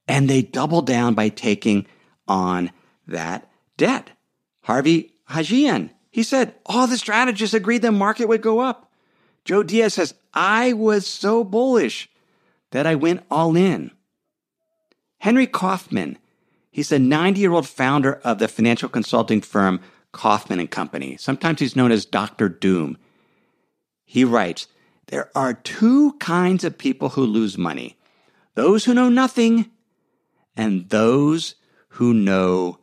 and 0.06 0.28
they 0.28 0.42
double 0.42 0.82
down 0.82 1.14
by 1.14 1.28
taking 1.28 1.86
on 2.26 2.70
that 3.06 3.48
debt. 3.76 4.10
Harvey 4.62 5.12
Hajiyan 5.30 5.90
he 6.10 6.24
said 6.24 6.54
all 6.66 6.86
the 6.86 6.98
strategists 6.98 7.54
agreed 7.54 7.82
the 7.82 7.92
market 7.92 8.26
would 8.26 8.42
go 8.42 8.58
up. 8.58 8.90
Joe 9.44 9.62
Diaz 9.62 9.94
says, 9.94 10.14
I 10.34 10.72
was 10.72 11.06
so 11.06 11.44
bullish 11.44 12.10
that 12.70 12.86
I 12.86 12.94
went 12.94 13.24
all 13.30 13.56
in. 13.56 13.90
Henry 15.18 15.46
Kaufman, 15.46 16.18
he's 16.70 16.92
a 16.92 16.98
90 16.98 17.40
year 17.40 17.52
old 17.52 17.66
founder 17.66 18.14
of 18.24 18.38
the 18.38 18.48
financial 18.48 18.88
consulting 18.88 19.40
firm 19.40 19.80
Kaufman 20.12 20.60
and 20.60 20.70
Company. 20.70 21.16
Sometimes 21.16 21.60
he's 21.60 21.76
known 21.76 21.92
as 21.92 22.04
Dr. 22.04 22.48
Doom. 22.48 22.98
He 24.04 24.24
writes, 24.24 24.68
there 25.08 25.30
are 25.34 25.54
two 25.54 26.12
kinds 26.14 26.64
of 26.64 26.78
people 26.78 27.10
who 27.10 27.24
lose 27.24 27.58
money. 27.58 27.96
Those 28.54 28.84
who 28.84 28.94
know 28.94 29.08
nothing 29.08 29.70
and 30.56 30.88
those 30.88 31.54
who 31.90 32.12
know 32.12 32.78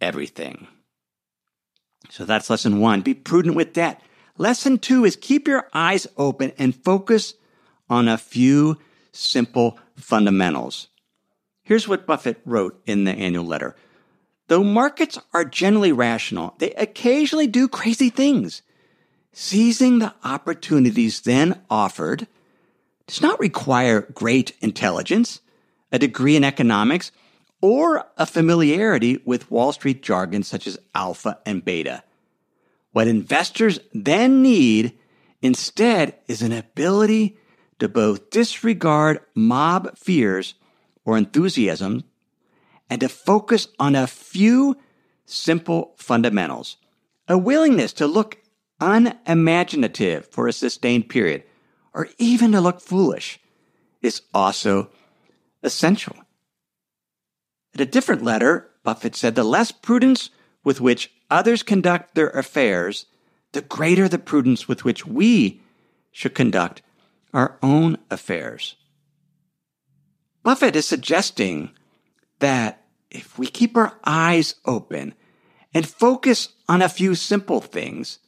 everything. 0.00 0.66
So 2.10 2.24
that's 2.24 2.50
lesson 2.50 2.80
one. 2.80 3.02
Be 3.02 3.14
prudent 3.14 3.54
with 3.54 3.74
debt. 3.74 4.00
Lesson 4.36 4.78
two 4.78 5.04
is 5.04 5.16
keep 5.16 5.46
your 5.46 5.68
eyes 5.74 6.06
open 6.16 6.52
and 6.58 6.74
focus 6.74 7.34
on 7.90 8.08
a 8.08 8.18
few 8.18 8.78
simple 9.18 9.78
fundamentals. 9.96 10.88
Here's 11.62 11.88
what 11.88 12.06
Buffett 12.06 12.40
wrote 12.44 12.80
in 12.86 13.04
the 13.04 13.12
annual 13.12 13.44
letter. 13.44 13.76
Though 14.46 14.64
markets 14.64 15.18
are 15.34 15.44
generally 15.44 15.92
rational, 15.92 16.54
they 16.58 16.72
occasionally 16.72 17.46
do 17.46 17.68
crazy 17.68 18.08
things. 18.08 18.62
Seizing 19.32 19.98
the 19.98 20.14
opportunities 20.24 21.20
then 21.20 21.60
offered 21.68 22.26
does 23.06 23.20
not 23.20 23.38
require 23.38 24.02
great 24.14 24.52
intelligence, 24.60 25.40
a 25.92 25.98
degree 25.98 26.36
in 26.36 26.44
economics, 26.44 27.12
or 27.60 28.06
a 28.16 28.24
familiarity 28.24 29.20
with 29.24 29.50
Wall 29.50 29.72
Street 29.72 30.02
jargon 30.02 30.42
such 30.42 30.66
as 30.66 30.78
alpha 30.94 31.38
and 31.44 31.64
beta. 31.64 32.02
What 32.92 33.08
investors 33.08 33.80
then 33.92 34.42
need 34.42 34.98
instead 35.42 36.14
is 36.26 36.40
an 36.40 36.52
ability 36.52 37.36
to 37.78 37.88
both 37.88 38.30
disregard 38.30 39.20
mob 39.34 39.96
fears 39.96 40.54
or 41.04 41.16
enthusiasm 41.16 42.04
and 42.90 43.00
to 43.00 43.08
focus 43.08 43.68
on 43.78 43.94
a 43.94 44.06
few 44.06 44.76
simple 45.26 45.94
fundamentals. 45.96 46.76
A 47.28 47.36
willingness 47.36 47.92
to 47.94 48.06
look 48.06 48.38
unimaginative 48.80 50.26
for 50.26 50.48
a 50.48 50.52
sustained 50.52 51.08
period 51.08 51.44
or 51.92 52.08
even 52.18 52.52
to 52.52 52.60
look 52.60 52.80
foolish 52.80 53.38
is 54.02 54.22
also 54.32 54.90
essential. 55.62 56.16
In 57.74 57.80
a 57.80 57.86
different 57.86 58.22
letter, 58.22 58.70
Buffett 58.82 59.14
said 59.14 59.34
the 59.34 59.44
less 59.44 59.72
prudence 59.72 60.30
with 60.64 60.80
which 60.80 61.12
others 61.30 61.62
conduct 61.62 62.14
their 62.14 62.30
affairs, 62.30 63.06
the 63.52 63.60
greater 63.60 64.08
the 64.08 64.18
prudence 64.18 64.68
with 64.68 64.84
which 64.84 65.06
we 65.06 65.60
should 66.10 66.34
conduct 66.34 66.82
our 67.32 67.58
own 67.62 67.98
affairs. 68.10 68.76
Buffett 70.42 70.76
is 70.76 70.86
suggesting 70.86 71.70
that 72.38 72.84
if 73.10 73.38
we 73.38 73.46
keep 73.46 73.76
our 73.76 73.98
eyes 74.04 74.54
open 74.64 75.14
and 75.74 75.86
focus 75.86 76.50
on 76.68 76.82
a 76.82 76.88
few 76.88 77.14
simple 77.14 77.60
things, 77.60 78.18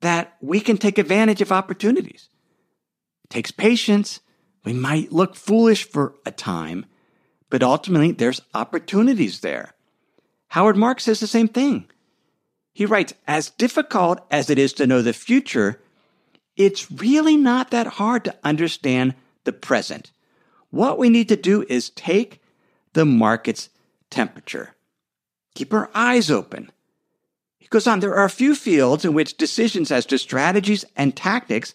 that 0.00 0.36
we 0.40 0.60
can 0.60 0.78
take 0.78 0.98
advantage 0.98 1.42
of 1.42 1.52
opportunities. 1.52 2.28
It 3.24 3.30
takes 3.30 3.50
patience. 3.50 4.20
We 4.64 4.72
might 4.72 5.12
look 5.12 5.34
foolish 5.34 5.84
for 5.84 6.14
a 6.24 6.30
time, 6.30 6.86
but 7.50 7.62
ultimately 7.62 8.12
there's 8.12 8.40
opportunities 8.54 9.40
there. 9.40 9.74
Howard 10.48 10.76
Marks 10.76 11.04
says 11.04 11.20
the 11.20 11.26
same 11.26 11.48
thing. 11.48 11.88
He 12.72 12.86
writes, 12.86 13.12
as 13.26 13.50
difficult 13.50 14.20
as 14.30 14.50
it 14.50 14.58
is 14.58 14.72
to 14.74 14.86
know 14.86 15.02
the 15.02 15.12
future, 15.12 15.82
it's 16.58 16.90
really 16.90 17.36
not 17.36 17.70
that 17.70 17.86
hard 17.86 18.24
to 18.24 18.36
understand 18.44 19.14
the 19.44 19.52
present. 19.52 20.10
What 20.70 20.98
we 20.98 21.08
need 21.08 21.28
to 21.30 21.36
do 21.36 21.64
is 21.68 21.90
take 21.90 22.42
the 22.92 23.06
market's 23.06 23.70
temperature. 24.10 24.74
Keep 25.54 25.72
our 25.72 25.88
eyes 25.94 26.30
open. 26.30 26.70
He 27.58 27.68
goes 27.68 27.86
on, 27.86 28.00
there 28.00 28.14
are 28.14 28.24
a 28.24 28.30
few 28.30 28.54
fields 28.54 29.04
in 29.04 29.14
which 29.14 29.36
decisions 29.36 29.90
as 29.90 30.04
to 30.06 30.18
strategies 30.18 30.84
and 30.96 31.16
tactics 31.16 31.74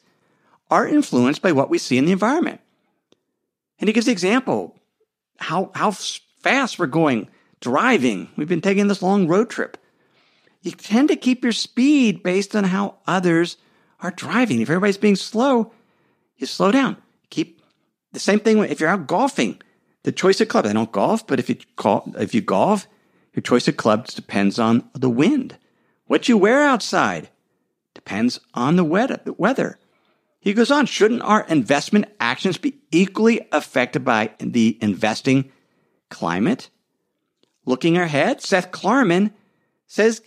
are 0.69 0.87
influenced 0.87 1.41
by 1.41 1.51
what 1.51 1.69
we 1.69 1.77
see 1.77 1.97
in 1.97 2.05
the 2.05 2.11
environment. 2.11 2.59
And 3.79 3.87
he 3.87 3.93
gives 3.93 4.05
the 4.05 4.11
example 4.11 4.75
how, 5.37 5.71
how 5.75 5.91
fast 5.91 6.77
we're 6.77 6.87
going 6.87 7.29
driving. 7.61 8.29
We've 8.35 8.47
been 8.47 8.61
taking 8.61 8.87
this 8.87 9.01
long 9.01 9.27
road 9.27 9.49
trip. 9.49 9.77
You 10.61 10.71
tend 10.71 11.07
to 11.09 11.15
keep 11.15 11.43
your 11.43 11.53
speed 11.53 12.23
based 12.23 12.55
on 12.55 12.65
how 12.65 12.95
others 13.07 13.57
are 14.03 14.11
driving. 14.11 14.61
If 14.61 14.69
everybody's 14.69 14.97
being 14.97 15.15
slow, 15.15 15.71
you 16.37 16.45
slow 16.45 16.71
down. 16.71 16.97
Keep 17.31 17.61
the 18.11 18.19
same 18.19 18.39
thing 18.39 18.59
if 18.59 18.79
you're 18.79 18.89
out 18.89 19.07
golfing. 19.07 19.59
The 20.03 20.11
choice 20.11 20.41
of 20.41 20.49
clubs. 20.49 20.69
I 20.69 20.73
don't 20.73 20.91
golf, 20.91 21.25
but 21.25 21.39
if 21.39 21.49
you 21.49 21.55
call, 21.77 22.13
if 22.19 22.35
you 22.35 22.41
golf, 22.41 22.87
your 23.33 23.41
choice 23.41 23.67
of 23.67 23.77
clubs 23.77 24.13
depends 24.13 24.59
on 24.59 24.87
the 24.93 25.09
wind. 25.09 25.57
What 26.05 26.27
you 26.27 26.37
wear 26.37 26.61
outside 26.61 27.29
depends 27.93 28.39
on 28.53 28.75
the 28.75 28.83
weather. 28.83 29.79
He 30.41 30.53
goes 30.53 30.69
on, 30.69 30.85
shouldn't 30.85 31.21
our 31.21 31.45
investment 31.47 32.07
actions 32.19 32.57
be 32.57 32.75
equally 32.91 33.47
affected 33.53 34.03
by 34.03 34.31
the 34.39 34.77
investing 34.81 35.51
climate? 36.09 36.69
Looking 37.65 37.97
ahead, 37.97 38.41
Seth 38.41 38.71
Klarman 38.71 39.31
says 39.87 40.21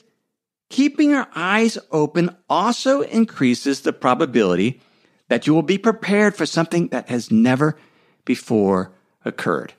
keeping 0.69 1.15
our 1.15 1.29
eyes 1.35 1.79
open 1.91 2.37
also 2.49 3.03
increases 3.03 3.81
the 3.81 3.93
probability 3.93 4.81
that 5.29 5.47
you 5.47 5.55
will 5.55 5.63
be 5.63 5.79
prepared 5.79 6.37
for 6.37 6.47
something 6.47 6.89
that 6.89 7.09
has 7.09 7.31
never 7.31 7.77
before 8.25 8.93
occurred. 9.25 9.75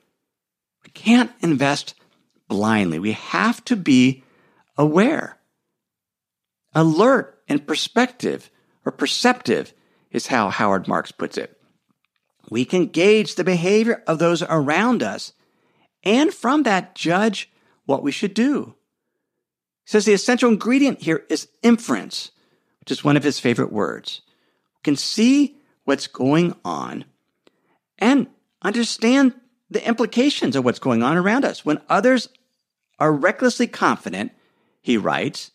We 0.84 0.91
can't 0.91 1.32
invest 1.41 1.94
blindly. 2.48 3.00
We 3.00 3.13
have 3.13 3.63
to 3.65 3.75
be 3.75 4.24
aware, 4.77 5.38
alert, 6.74 7.41
and 7.48 7.65
perspective 7.65 8.50
or 8.86 8.91
perceptive 8.91 9.74
is 10.12 10.27
how 10.27 10.50
Howard 10.50 10.88
Marks 10.88 11.12
puts 11.12 11.38
it. 11.38 11.60
We 12.50 12.63
can 12.63 12.88
gauge 12.88 13.36
the 13.36 13.44
behavior 13.44 14.03
of 14.08 14.20
those 14.20 14.41
around 14.41 15.03
us 15.03 15.34
and 16.03 16.34
from 16.34 16.63
that 16.63 16.96
judge 16.96 17.51
what 17.86 18.03
we 18.03 18.12
should 18.12 18.34
do. 18.34 18.75
He 19.88 19.91
says 19.91 20.03
the 20.03 20.12
essential 20.12 20.51
ingredient 20.51 21.01
here 21.01 21.24
is 21.29 21.48
inference, 21.63 22.32
which 22.82 22.91
is 22.91 23.06
one 23.06 23.15
of 23.15 23.24
his 23.24 23.39
favorite 23.39 23.72
words. 23.72 24.22
We 24.75 24.82
can 24.84 24.98
see 24.98 25.56
what's 25.86 26.08
going 26.08 26.58
on 26.65 27.06
and 27.98 28.27
understand 28.62 29.34
the 29.70 29.88
implications 29.88 30.58
of 30.58 30.65
what's 30.65 30.79
going 30.79 31.03
on 31.03 31.15
around 31.15 31.46
us. 31.46 31.63
When 31.63 31.79
others 31.88 32.27
are 33.00 33.13
recklessly 33.13 33.65
confident, 33.65 34.34
he 34.82 34.98
writes, 34.98 35.51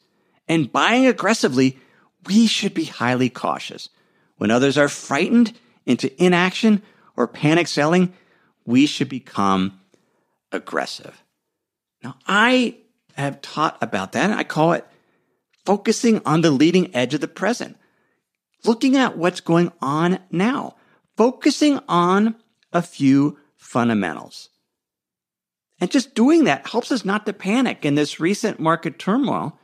and 0.48 0.72
buying 0.72 1.06
aggressively, 1.06 1.78
we 2.26 2.46
should 2.46 2.72
be 2.72 2.84
highly 2.84 3.28
cautious. 3.28 3.90
When 4.38 4.50
others 4.50 4.78
are 4.78 4.88
frightened 4.88 5.52
into 5.84 6.10
inaction 6.22 6.80
or 7.18 7.28
panic 7.28 7.68
selling, 7.68 8.14
we 8.64 8.86
should 8.86 9.10
become 9.10 9.78
aggressive. 10.52 11.22
Now, 12.02 12.16
I 12.26 12.76
have 13.16 13.40
taught 13.40 13.78
about 13.80 14.12
that, 14.12 14.30
I 14.30 14.44
call 14.44 14.72
it 14.72 14.86
focusing 15.64 16.20
on 16.24 16.40
the 16.40 16.50
leading 16.50 16.94
edge 16.94 17.14
of 17.14 17.20
the 17.20 17.28
present, 17.28 17.76
looking 18.64 18.96
at 18.96 19.16
what's 19.16 19.40
going 19.40 19.72
on 19.80 20.18
now, 20.30 20.76
focusing 21.16 21.78
on 21.88 22.34
a 22.72 22.82
few 22.82 23.38
fundamentals. 23.56 24.48
And 25.80 25.90
just 25.90 26.14
doing 26.14 26.44
that 26.44 26.68
helps 26.68 26.92
us 26.92 27.04
not 27.04 27.26
to 27.26 27.32
panic 27.32 27.84
in 27.84 27.96
this 27.96 28.20
recent 28.20 28.60
market 28.60 28.98
turmoil, 28.98 29.58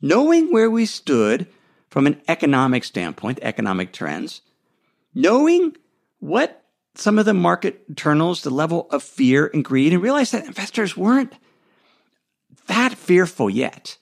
knowing 0.00 0.52
where 0.52 0.70
we 0.70 0.86
stood 0.86 1.46
from 1.90 2.06
an 2.06 2.20
economic 2.28 2.84
standpoint, 2.84 3.38
economic 3.42 3.92
trends, 3.92 4.42
knowing 5.14 5.76
what 6.20 6.64
some 6.94 7.18
of 7.18 7.26
the 7.26 7.34
market 7.34 7.84
internals, 7.88 8.42
the 8.42 8.50
level 8.50 8.88
of 8.90 9.02
fear 9.02 9.50
and 9.52 9.64
greed, 9.64 9.92
and 9.92 10.02
realize 10.02 10.30
that 10.30 10.46
investors 10.46 10.96
weren't 10.96 11.34
that 12.68 12.94
fearful 12.94 13.50
yet. 13.50 13.98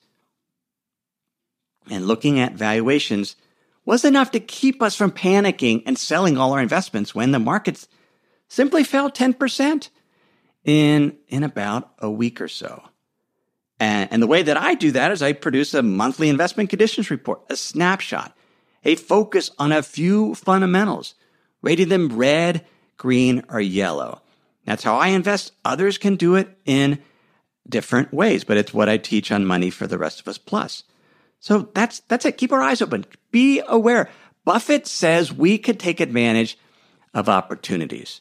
And 1.91 2.07
looking 2.07 2.39
at 2.39 2.53
valuations 2.53 3.37
was 3.85 4.05
enough 4.05 4.33
to 4.33 4.41
keep 4.41 4.83
us 4.83 4.97
from 4.97 5.13
panicking 5.13 5.83
and 5.87 5.97
selling 5.97 6.37
all 6.37 6.53
our 6.53 6.61
investments 6.61 7.15
when 7.15 7.31
the 7.31 7.39
markets 7.39 7.89
simply 8.49 8.85
fell 8.85 9.11
10% 9.11 9.89
in, 10.65 11.17
in 11.29 11.43
about 11.45 11.93
a 12.01 12.11
week 12.11 12.41
or 12.41 12.49
so. 12.49 12.83
And, 13.79 14.11
and 14.13 14.23
the 14.23 14.27
way 14.27 14.43
that 14.43 14.57
I 14.57 14.75
do 14.75 14.91
that 14.93 15.13
is 15.13 15.23
I 15.23 15.33
produce 15.33 15.75
a 15.75 15.83
monthly 15.83 16.29
investment 16.29 16.71
conditions 16.71 17.11
report, 17.11 17.43
a 17.49 17.57
snapshot, 17.57 18.37
a 18.85 18.97
focus 18.97 19.51
on 19.59 19.73
a 19.73 19.83
few 19.83 20.35
fundamentals, 20.35 21.15
rating 21.63 21.89
them 21.89 22.17
red, 22.17 22.65
green, 22.97 23.45
or 23.49 23.61
yellow. 23.61 24.23
That's 24.65 24.83
how 24.83 24.97
I 24.97 25.09
invest. 25.09 25.53
Others 25.65 25.99
can 25.99 26.17
do 26.17 26.35
it 26.35 26.49
in 26.65 27.01
different 27.69 28.13
ways, 28.13 28.45
but 28.45 28.57
it's 28.57 28.75
what 28.75 28.89
I 28.89 28.97
teach 28.97 29.31
on 29.31 29.45
Money 29.45 29.71
for 29.71 29.87
the 29.87 29.99
Rest 29.99 30.21
of 30.21 30.29
Us 30.29 30.39
Plus. 30.39 30.85
So 31.41 31.69
that's, 31.75 32.01
that's 32.01 32.25
it. 32.25 32.39
Keep 32.39 32.53
our 32.53 32.63
eyes 32.63 32.83
open. 32.83 33.07
Be 33.31 33.63
aware. 33.67 34.09
Buffett 34.45 34.87
says 34.87 35.33
we 35.33 35.59
could 35.59 35.79
take 35.79 36.01
advantage 36.01 36.59
of 37.13 37.29
opportunities, 37.29 38.21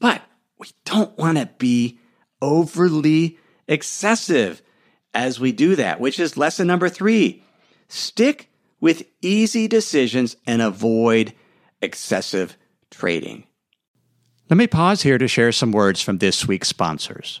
but 0.00 0.22
we 0.58 0.68
don't 0.84 1.16
want 1.18 1.38
to 1.38 1.48
be 1.58 1.98
overly 2.40 3.38
excessive 3.66 4.62
as 5.14 5.40
we 5.40 5.52
do 5.52 5.76
that, 5.76 6.00
which 6.00 6.20
is 6.20 6.36
lesson 6.36 6.66
number 6.66 6.88
three. 6.88 7.42
Stick 7.88 8.50
with 8.80 9.04
easy 9.22 9.66
decisions 9.66 10.36
and 10.46 10.62
avoid 10.62 11.32
excessive 11.80 12.56
trading. 12.90 13.44
Let 14.50 14.56
me 14.56 14.66
pause 14.66 15.02
here 15.02 15.18
to 15.18 15.28
share 15.28 15.52
some 15.52 15.72
words 15.72 16.00
from 16.00 16.18
this 16.18 16.46
week's 16.46 16.68
sponsors. 16.68 17.40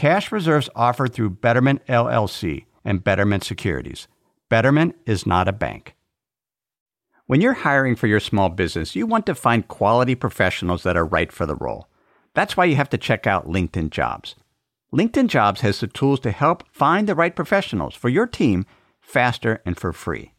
Cash 0.00 0.32
reserves 0.32 0.70
offered 0.74 1.12
through 1.12 1.28
Betterment 1.28 1.84
LLC 1.86 2.64
and 2.86 3.04
Betterment 3.04 3.44
Securities. 3.44 4.08
Betterment 4.48 4.96
is 5.04 5.26
not 5.26 5.46
a 5.46 5.52
bank. 5.52 5.94
When 7.26 7.42
you're 7.42 7.52
hiring 7.52 7.96
for 7.96 8.06
your 8.06 8.18
small 8.18 8.48
business, 8.48 8.96
you 8.96 9.04
want 9.04 9.26
to 9.26 9.34
find 9.34 9.68
quality 9.68 10.14
professionals 10.14 10.84
that 10.84 10.96
are 10.96 11.04
right 11.04 11.30
for 11.30 11.44
the 11.44 11.54
role. 11.54 11.86
That's 12.32 12.56
why 12.56 12.64
you 12.64 12.76
have 12.76 12.88
to 12.88 12.96
check 12.96 13.26
out 13.26 13.46
LinkedIn 13.46 13.90
Jobs. 13.90 14.36
LinkedIn 14.90 15.26
Jobs 15.26 15.60
has 15.60 15.80
the 15.80 15.86
tools 15.86 16.20
to 16.20 16.30
help 16.30 16.64
find 16.72 17.06
the 17.06 17.14
right 17.14 17.36
professionals 17.36 17.94
for 17.94 18.08
your 18.08 18.26
team 18.26 18.64
faster 19.02 19.60
and 19.66 19.78
for 19.78 19.92
free. 19.92 20.32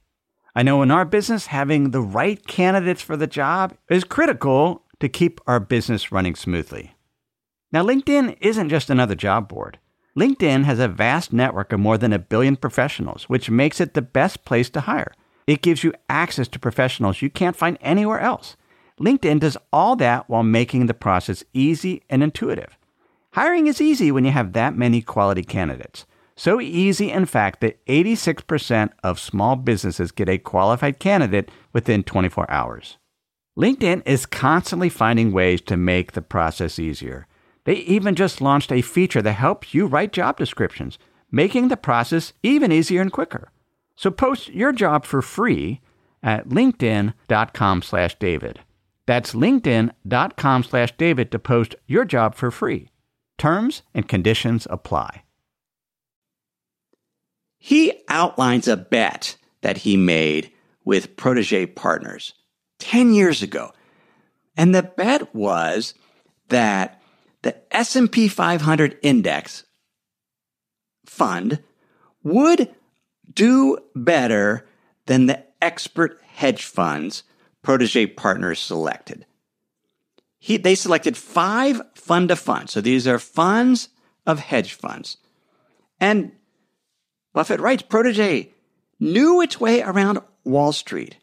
I 0.55 0.63
know 0.63 0.81
in 0.81 0.89
our 0.89 1.05
business, 1.05 1.45
having 1.45 1.91
the 1.91 2.01
right 2.01 2.43
candidates 2.47 3.03
for 3.03 3.15
the 3.15 3.27
job 3.27 3.75
is 3.91 4.05
critical 4.05 4.87
to 4.99 5.07
keep 5.07 5.39
our 5.45 5.59
business 5.59 6.11
running 6.11 6.33
smoothly. 6.33 6.95
Now, 7.71 7.83
LinkedIn 7.83 8.37
isn't 8.41 8.69
just 8.69 8.89
another 8.89 9.15
job 9.15 9.47
board. 9.47 9.79
LinkedIn 10.17 10.65
has 10.65 10.79
a 10.79 10.89
vast 10.89 11.31
network 11.31 11.71
of 11.71 11.79
more 11.79 11.97
than 11.97 12.11
a 12.11 12.19
billion 12.19 12.57
professionals, 12.57 13.23
which 13.29 13.49
makes 13.49 13.79
it 13.79 13.93
the 13.93 14.01
best 14.01 14.43
place 14.43 14.69
to 14.71 14.81
hire. 14.81 15.13
It 15.47 15.61
gives 15.61 15.83
you 15.83 15.93
access 16.09 16.47
to 16.49 16.59
professionals 16.59 17.21
you 17.21 17.29
can't 17.29 17.55
find 17.55 17.77
anywhere 17.81 18.19
else. 18.19 18.57
LinkedIn 18.99 19.39
does 19.39 19.57
all 19.71 19.95
that 19.97 20.29
while 20.29 20.43
making 20.43 20.85
the 20.85 20.93
process 20.93 21.43
easy 21.53 22.03
and 22.09 22.21
intuitive. 22.21 22.77
Hiring 23.33 23.67
is 23.67 23.79
easy 23.79 24.11
when 24.11 24.25
you 24.25 24.31
have 24.31 24.53
that 24.53 24.75
many 24.75 25.01
quality 25.01 25.43
candidates. 25.43 26.05
So 26.35 26.59
easy, 26.59 27.09
in 27.09 27.25
fact, 27.25 27.61
that 27.61 27.83
86% 27.85 28.91
of 29.03 29.19
small 29.19 29.55
businesses 29.55 30.11
get 30.11 30.27
a 30.27 30.37
qualified 30.37 30.99
candidate 30.99 31.49
within 31.71 32.03
24 32.03 32.49
hours. 32.51 32.97
LinkedIn 33.57 34.01
is 34.05 34.25
constantly 34.25 34.89
finding 34.89 35.31
ways 35.31 35.61
to 35.61 35.77
make 35.77 36.11
the 36.11 36.21
process 36.21 36.79
easier. 36.79 37.27
They 37.63 37.75
even 37.75 38.15
just 38.15 38.41
launched 38.41 38.71
a 38.71 38.81
feature 38.81 39.21
that 39.21 39.33
helps 39.33 39.73
you 39.73 39.85
write 39.85 40.13
job 40.13 40.37
descriptions, 40.37 40.97
making 41.31 41.67
the 41.67 41.77
process 41.77 42.33
even 42.43 42.71
easier 42.71 43.01
and 43.01 43.11
quicker. 43.11 43.51
So 43.95 44.09
post 44.11 44.49
your 44.49 44.71
job 44.71 45.05
for 45.05 45.21
free 45.21 45.81
at 46.23 46.49
linkedin.com 46.49 47.81
slash 47.81 48.17
David. 48.19 48.59
That's 49.05 49.33
linkedin.com 49.33 50.63
slash 50.63 50.95
David 50.97 51.31
to 51.31 51.39
post 51.39 51.75
your 51.87 52.05
job 52.05 52.35
for 52.35 52.51
free. 52.51 52.89
Terms 53.37 53.83
and 53.93 54.07
conditions 54.07 54.67
apply. 54.69 55.23
He 57.57 58.01
outlines 58.07 58.67
a 58.67 58.77
bet 58.77 59.37
that 59.61 59.77
he 59.77 59.97
made 59.97 60.51
with 60.83 61.15
Protege 61.15 61.67
Partners. 61.67 62.33
10 62.79 63.13
years 63.13 63.41
ago. 63.41 63.71
And 64.57 64.73
the 64.73 64.83
bet 64.83 65.33
was 65.33 65.93
that 66.49 67.00
the 67.43 67.55
S&P 67.75 68.27
500 68.27 68.97
index 69.01 69.63
fund 71.05 71.59
would 72.23 72.73
do 73.33 73.77
better 73.95 74.67
than 75.05 75.25
the 75.25 75.43
expert 75.61 76.21
hedge 76.33 76.65
funds 76.65 77.23
Protege 77.61 78.07
Partners 78.07 78.59
selected. 78.59 79.25
He, 80.39 80.57
they 80.57 80.73
selected 80.73 81.15
five 81.15 81.81
fund 81.93 82.31
of 82.31 82.39
funds. 82.39 82.71
So 82.71 82.81
these 82.81 83.07
are 83.07 83.19
funds 83.19 83.89
of 84.25 84.39
hedge 84.39 84.73
funds. 84.73 85.17
And 85.99 86.31
Buffett 87.33 87.59
writes 87.59 87.83
Protege 87.83 88.49
knew 88.99 89.41
its 89.41 89.59
way 89.59 89.81
around 89.81 90.19
Wall 90.43 90.71
Street. 90.71 91.17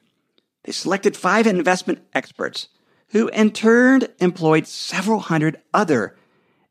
They 0.65 0.73
selected 0.73 1.17
five 1.17 1.47
investment 1.47 2.01
experts 2.15 2.69
who 3.11 3.29
in 3.29 3.51
turn 3.51 4.03
employed 4.19 4.67
several 4.67 5.21
hundred 5.21 5.61
other 5.73 6.17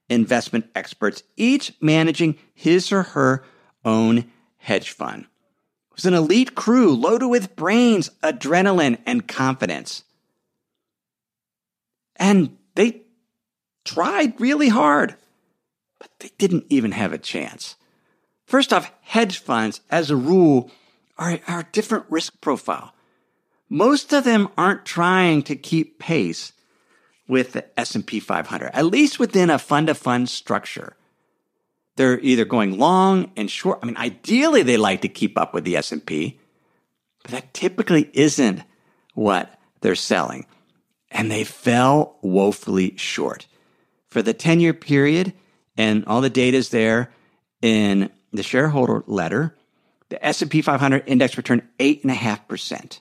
investment 0.10 0.70
experts, 0.76 1.24
each 1.36 1.74
managing 1.82 2.38
his 2.54 2.92
or 2.92 3.04
her 3.04 3.44
own 3.84 4.32
hedge 4.58 4.92
fund. 4.92 5.24
It 5.24 5.96
was 5.96 6.06
an 6.06 6.14
elite 6.14 6.56
crew 6.56 6.96
loaded 6.96 7.28
with 7.28 7.56
brains, 7.56 8.10
adrenaline, 8.22 9.00
and 9.06 9.28
confidence. 9.28 10.04
And 12.16 12.58
they 12.76 13.02
tried 13.84 14.40
really 14.40 14.70
hard, 14.70 15.16
but 16.00 16.10
they 16.20 16.32
didn't 16.38 16.66
even 16.70 16.92
have 16.92 17.14
a 17.14 17.18
chance. 17.18 17.76
First 18.46 18.72
off, 18.72 18.92
hedge 19.02 19.40
funds, 19.40 19.82
as 19.90 20.10
a 20.10 20.16
rule, 20.16 20.72
are, 21.18 21.40
are 21.48 21.60
a 21.60 21.68
different 21.72 22.06
risk 22.10 22.40
profile. 22.42 22.94
Most 23.70 24.14
of 24.14 24.24
them 24.24 24.50
aren't 24.58 24.86
trying 24.86 25.44
to 25.44 25.56
keep 25.56 26.00
pace 26.00 26.54
with 27.28 27.52
the 27.52 27.80
S&P 27.80 28.20
500, 28.20 28.72
at 28.74 28.86
least 28.86 29.20
within 29.20 29.50
a 29.50 29.60
fund 29.60 29.88
to 29.88 29.96
fund 29.96 30.30
structure. 30.30 30.96
They're 31.98 32.20
either 32.20 32.46
going 32.46 32.78
long 32.78 33.32
and 33.36 33.52
short. 33.52 33.80
I 33.82 33.86
mean, 33.86 33.98
ideally 33.98 34.64
they 34.64 34.78
like 34.78 35.02
to 35.02 35.10
keep 35.10 35.38
up 35.38 35.54
with 35.54 35.66
the 35.66 35.76
S&P, 35.76 36.40
but 37.24 37.32
that 37.32 37.54
typically 37.54 38.10
isn't 38.14 38.62
what 39.16 39.60
they're 39.82 39.96
selling. 39.96 40.46
And 41.12 41.32
they 41.32 41.44
fell 41.44 42.18
woefully 42.22 42.96
short. 42.98 43.48
For 44.10 44.22
the 44.22 44.34
10 44.34 44.60
year 44.60 44.74
period, 44.74 45.34
and 45.76 46.06
all 46.06 46.22
the 46.22 46.30
data 46.30 46.58
is 46.58 46.70
there 46.70 47.12
in 47.62 48.10
the 48.32 48.44
shareholder 48.44 49.04
letter, 49.08 49.56
the 50.10 50.24
S&P 50.26 50.62
500 50.62 51.04
index 51.08 51.36
returned 51.36 51.64
8.5%. 51.80 53.00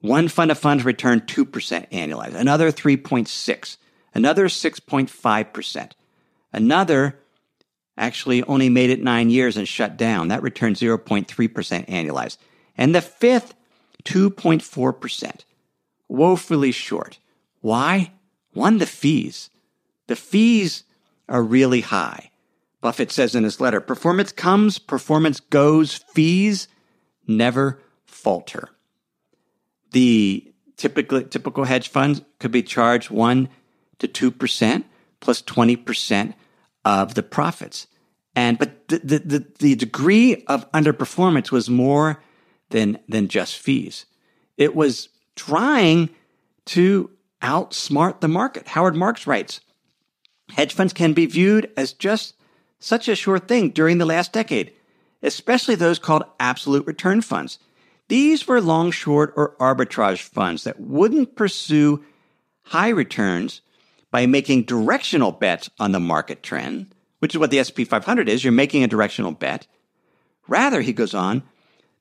One 0.00 0.28
fund 0.28 0.50
of 0.50 0.58
funds 0.58 0.84
returned 0.84 1.26
2% 1.26 1.90
annualized, 1.90 2.34
another 2.34 2.70
3.6, 2.70 3.76
another 4.14 4.46
6.5%. 4.46 5.90
Another 6.52 7.18
actually 7.96 8.42
only 8.44 8.68
made 8.68 8.90
it 8.90 9.02
9 9.02 9.28
years 9.28 9.56
and 9.56 9.66
shut 9.66 9.96
down. 9.96 10.28
That 10.28 10.42
returned 10.42 10.76
0.3% 10.76 11.26
annualized. 11.88 12.38
And 12.76 12.94
the 12.94 13.00
fifth 13.00 13.54
2.4%. 14.04 15.40
Woefully 16.08 16.72
short. 16.72 17.18
Why? 17.60 18.12
One 18.52 18.78
the 18.78 18.86
fees. 18.86 19.50
The 20.06 20.16
fees 20.16 20.84
are 21.28 21.42
really 21.42 21.82
high. 21.82 22.30
Buffett 22.80 23.10
says 23.10 23.34
in 23.34 23.42
his 23.42 23.60
letter, 23.60 23.80
performance 23.80 24.30
comes, 24.30 24.78
performance 24.78 25.40
goes, 25.40 25.94
fees 25.94 26.68
never 27.26 27.82
falter. 28.06 28.70
The 29.90 30.52
typical, 30.76 31.22
typical 31.22 31.64
hedge 31.64 31.88
funds 31.88 32.22
could 32.38 32.52
be 32.52 32.62
charged 32.62 33.10
1 33.10 33.48
to 33.98 34.08
2% 34.08 34.84
20% 35.42 36.34
of 36.84 37.14
the 37.14 37.22
profits. 37.22 37.86
And, 38.34 38.58
but 38.58 38.88
the, 38.88 38.98
the, 38.98 39.18
the, 39.18 39.46
the 39.58 39.74
degree 39.74 40.44
of 40.46 40.70
underperformance 40.72 41.50
was 41.50 41.68
more 41.68 42.22
than, 42.70 42.98
than 43.08 43.28
just 43.28 43.58
fees. 43.58 44.06
It 44.56 44.74
was 44.74 45.08
trying 45.34 46.10
to 46.66 47.10
outsmart 47.42 48.20
the 48.20 48.28
market. 48.28 48.68
Howard 48.68 48.94
Marks 48.94 49.26
writes, 49.26 49.60
hedge 50.50 50.72
funds 50.72 50.92
can 50.92 51.12
be 51.12 51.26
viewed 51.26 51.70
as 51.76 51.92
just 51.92 52.34
such 52.78 53.08
a 53.08 53.16
sure 53.16 53.38
thing 53.38 53.70
during 53.70 53.98
the 53.98 54.06
last 54.06 54.32
decade, 54.32 54.72
especially 55.22 55.74
those 55.74 55.98
called 55.98 56.24
absolute 56.38 56.86
return 56.86 57.20
funds. 57.20 57.58
These 58.08 58.48
were 58.48 58.60
long, 58.60 58.90
short, 58.90 59.34
or 59.36 59.54
arbitrage 59.60 60.22
funds 60.22 60.64
that 60.64 60.80
wouldn't 60.80 61.36
pursue 61.36 62.04
high 62.62 62.88
returns 62.88 63.60
by 64.10 64.26
making 64.26 64.64
directional 64.64 65.32
bets 65.32 65.70
on 65.78 65.92
the 65.92 66.00
market 66.00 66.42
trend, 66.42 66.94
which 67.18 67.34
is 67.34 67.38
what 67.38 67.50
the 67.50 67.58
S&P 67.58 67.84
500 67.84 68.28
is. 68.28 68.42
You're 68.42 68.52
making 68.52 68.82
a 68.82 68.88
directional 68.88 69.32
bet. 69.32 69.66
Rather, 70.46 70.80
he 70.80 70.94
goes 70.94 71.12
on, 71.12 71.42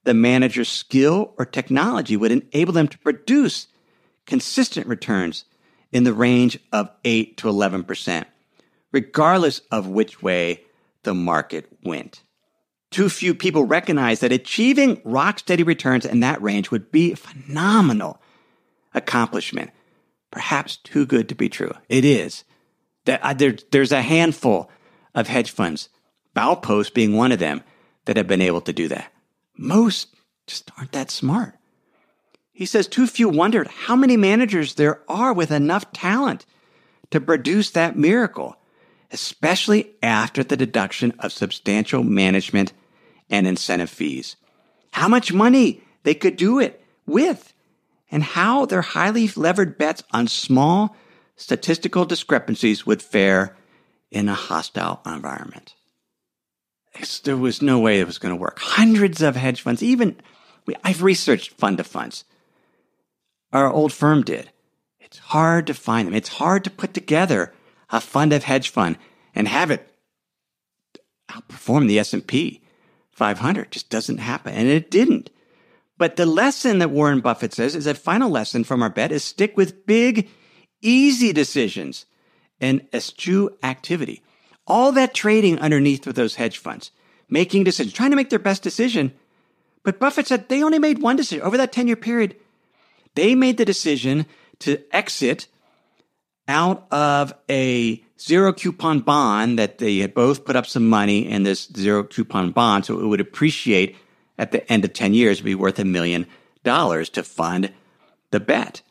the 0.06 0.14
manager's 0.14 0.70
skill 0.70 1.34
or 1.38 1.46
technology 1.46 2.16
would 2.16 2.32
enable 2.32 2.72
them 2.72 2.88
to 2.88 2.98
produce 3.00 3.68
consistent 4.26 4.88
returns 4.88 5.44
in 5.92 6.06
the 6.06 6.14
range 6.14 6.58
of 6.72 6.90
8 7.04 7.36
to 7.38 7.48
11%, 7.48 8.26
regardless 8.94 9.60
of 9.70 9.88
which 9.88 10.22
way 10.22 10.64
the 11.04 11.14
market 11.14 11.70
went. 11.84 12.24
Too 12.90 13.10
few 13.10 13.36
people 13.36 13.66
recognize 13.66 14.22
that 14.22 14.32
achieving 14.32 15.02
rock 15.04 15.40
steady 15.40 15.64
returns 15.64 16.06
in 16.06 16.22
that 16.22 16.42
range 16.42 16.72
would 16.72 16.92
be 16.92 17.12
a 17.12 17.18
phenomenal 17.18 18.22
accomplishment. 18.94 19.72
Perhaps 20.32 20.78
too 20.78 21.06
good 21.06 21.30
to 21.30 21.36
be 21.36 21.50
true. 21.50 21.72
It 21.90 22.06
is. 22.06 22.44
There's 23.06 23.92
a 23.92 24.02
handful 24.02 24.70
of 25.14 25.28
hedge 25.28 25.52
funds, 25.52 25.90
Baupost 26.34 26.94
being 26.94 27.16
one 27.16 27.32
of 27.32 27.40
them, 27.40 27.64
that 28.06 28.18
have 28.18 28.28
been 28.28 28.42
able 28.42 28.62
to 28.62 28.74
do 28.74 28.88
that. 28.88 29.12
Most 29.58 30.16
just 30.46 30.72
aren't 30.78 30.94
that 30.94 31.12
smart. 31.12 31.56
He 32.52 32.66
says 32.66 32.88
too 32.88 33.06
few 33.06 33.30
wondered 33.30 33.68
how 33.68 33.96
many 33.96 34.18
managers 34.18 34.76
there 34.76 35.02
are 35.10 35.34
with 35.34 35.52
enough 35.52 35.92
talent 35.92 36.46
to 37.12 37.20
produce 37.22 37.70
that 37.72 37.98
miracle, 37.98 38.56
especially 39.12 39.92
after 40.04 40.44
the 40.44 40.58
deduction 40.58 41.14
of 41.20 41.32
substantial 41.32 42.04
management 42.04 42.74
and 43.30 43.48
incentive 43.48 43.90
fees. 43.90 44.36
How 44.92 45.08
much 45.08 45.34
money 45.34 45.82
they 46.04 46.14
could 46.14 46.38
do 46.38 46.60
it 46.60 46.84
with, 47.06 47.54
and 48.10 48.24
how 48.24 48.66
their 48.66 48.82
highly 48.82 49.30
levered 49.36 49.78
bets 49.78 50.04
on 50.12 50.28
small 50.28 50.96
statistical 51.36 52.06
discrepancies 52.06 52.86
would 52.86 53.02
fare 53.02 53.56
in 54.12 54.30
a 54.30 54.34
hostile 54.34 55.02
environment. 55.06 55.76
There 57.24 57.38
was 57.38 57.62
no 57.62 57.80
way 57.80 58.00
it 58.00 58.08
was 58.08 58.18
going 58.18 58.34
to 58.34 58.42
work. 58.42 58.60
Hundreds 58.60 59.22
of 59.22 59.36
hedge 59.36 59.62
funds, 59.62 59.84
even 59.84 60.16
I've 60.84 61.04
researched 61.04 61.52
fund 61.52 61.80
of 61.80 61.88
funds. 61.88 62.24
Our 63.54 63.72
old 63.72 63.94
firm 63.94 64.24
did. 64.24 64.50
It's 65.00 65.20
hard 65.20 65.68
to 65.68 65.74
find 65.74 66.08
them. 66.08 66.16
It's 66.16 66.30
hard 66.30 66.64
to 66.64 66.70
put 66.70 66.94
together 66.94 67.54
a 67.90 68.02
fund 68.02 68.34
of 68.34 68.44
hedge 68.44 68.70
fund 68.70 68.98
and 69.34 69.48
have 69.48 69.72
it 69.72 69.88
outperform 71.30 71.88
the 71.88 72.00
S&P 72.00 72.62
500. 73.12 73.72
Just 73.72 73.90
doesn't 73.90 74.20
happen. 74.20 74.54
And 74.54 74.68
it 74.68 74.92
didn't. 74.92 75.30
But 75.98 76.16
the 76.16 76.26
lesson 76.26 76.80
that 76.80 76.92
Warren 76.92 77.22
Buffett 77.22 77.54
says 77.54 77.76
is 77.76 77.88
a 77.88 77.96
final 77.96 78.30
lesson 78.30 78.64
from 78.64 78.84
our 78.84 78.90
bet 78.90 79.12
is 79.12 79.24
stick 79.24 79.58
with 79.58 79.86
big, 79.86 80.30
easy 80.82 81.34
decisions 81.34 82.06
and 82.62 82.86
eschew 82.94 83.58
activity. 83.64 84.22
All 84.68 84.92
that 84.92 85.14
trading 85.14 85.60
underneath 85.60 86.06
with 86.06 86.16
those 86.16 86.36
hedge 86.36 86.58
funds, 86.58 86.92
making 87.30 87.64
decisions, 87.64 87.94
trying 87.94 88.12
to 88.12 88.16
make 88.16 88.30
their 88.30 88.38
best 88.38 88.62
decision. 88.62 89.14
But 89.84 90.00
Buffett 90.00 90.28
said 90.28 90.50
they 90.50 90.64
only 90.64 90.80
made 90.80 91.02
one 91.02 91.16
decision 91.16 91.44
over 91.44 91.58
that 91.58 91.72
10 91.72 91.88
year 91.88 91.96
period. 91.96 92.36
They 93.16 93.34
made 93.34 93.58
the 93.58 93.66
decision 93.66 94.28
to 94.60 94.84
exit 94.92 95.48
out 96.48 96.88
of 96.92 97.34
a 97.50 98.04
zero 98.20 98.54
coupon 98.54 99.02
bond 99.02 99.60
that 99.60 99.78
they 99.78 99.98
had 99.98 100.14
both 100.14 100.46
put 100.46 100.56
up 100.56 100.66
some 100.66 100.88
money 100.88 101.28
in 101.28 101.44
this 101.44 101.68
zero 101.76 102.04
coupon 102.04 102.52
bond. 102.52 102.86
So 102.86 103.00
it 103.00 103.06
would 103.06 103.22
appreciate 103.22 103.96
at 104.38 104.52
the 104.52 104.72
end 104.72 104.86
of 104.86 104.94
10 104.94 105.14
years, 105.14 105.42
be 105.42 105.56
worth 105.56 105.80
a 105.80 105.86
million 105.86 106.28
dollars 106.64 107.10
to 107.10 107.24
fund 107.24 107.74
the 108.32 108.40
bet. 108.40 108.82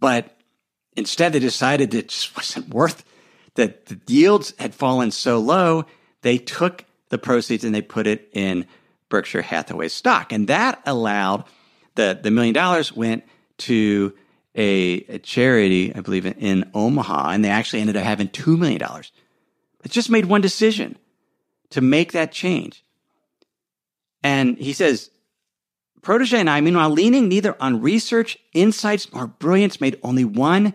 But 0.00 0.36
instead, 0.96 1.32
they 1.32 1.38
decided 1.38 1.94
it 1.94 2.08
just 2.08 2.36
wasn't 2.36 2.72
worth 2.72 3.04
that 3.54 3.86
the 3.86 4.00
yields 4.06 4.54
had 4.58 4.74
fallen 4.74 5.10
so 5.10 5.38
low. 5.38 5.84
They 6.22 6.38
took 6.38 6.84
the 7.08 7.18
proceeds 7.18 7.64
and 7.64 7.74
they 7.74 7.82
put 7.82 8.06
it 8.06 8.28
in 8.32 8.66
Berkshire 9.08 9.42
Hathaway 9.42 9.88
stock. 9.88 10.32
And 10.32 10.48
that 10.48 10.80
allowed 10.86 11.44
the, 11.96 12.18
the 12.20 12.30
million 12.30 12.54
dollars 12.54 12.94
went 12.94 13.24
to 13.58 14.14
a, 14.54 15.04
a, 15.08 15.18
charity, 15.18 15.94
I 15.94 16.00
believe, 16.00 16.26
in 16.26 16.70
Omaha, 16.74 17.30
and 17.30 17.44
they 17.44 17.48
actually 17.48 17.80
ended 17.80 17.96
up 17.96 18.04
having 18.04 18.28
$2 18.28 18.58
million. 18.58 18.82
It 19.84 19.90
just 19.90 20.10
made 20.10 20.26
one 20.26 20.40
decision 20.40 20.98
to 21.70 21.80
make 21.80 22.12
that 22.12 22.32
change. 22.32 22.84
And 24.22 24.58
he 24.58 24.72
says, 24.72 25.10
protege 26.02 26.38
and 26.38 26.50
I, 26.50 26.60
meanwhile, 26.60 26.90
leaning 26.90 27.28
neither 27.28 27.56
on 27.60 27.80
research, 27.80 28.38
insights, 28.52 29.12
nor 29.12 29.26
brilliance, 29.26 29.80
made 29.80 29.98
only 30.02 30.24
one 30.24 30.74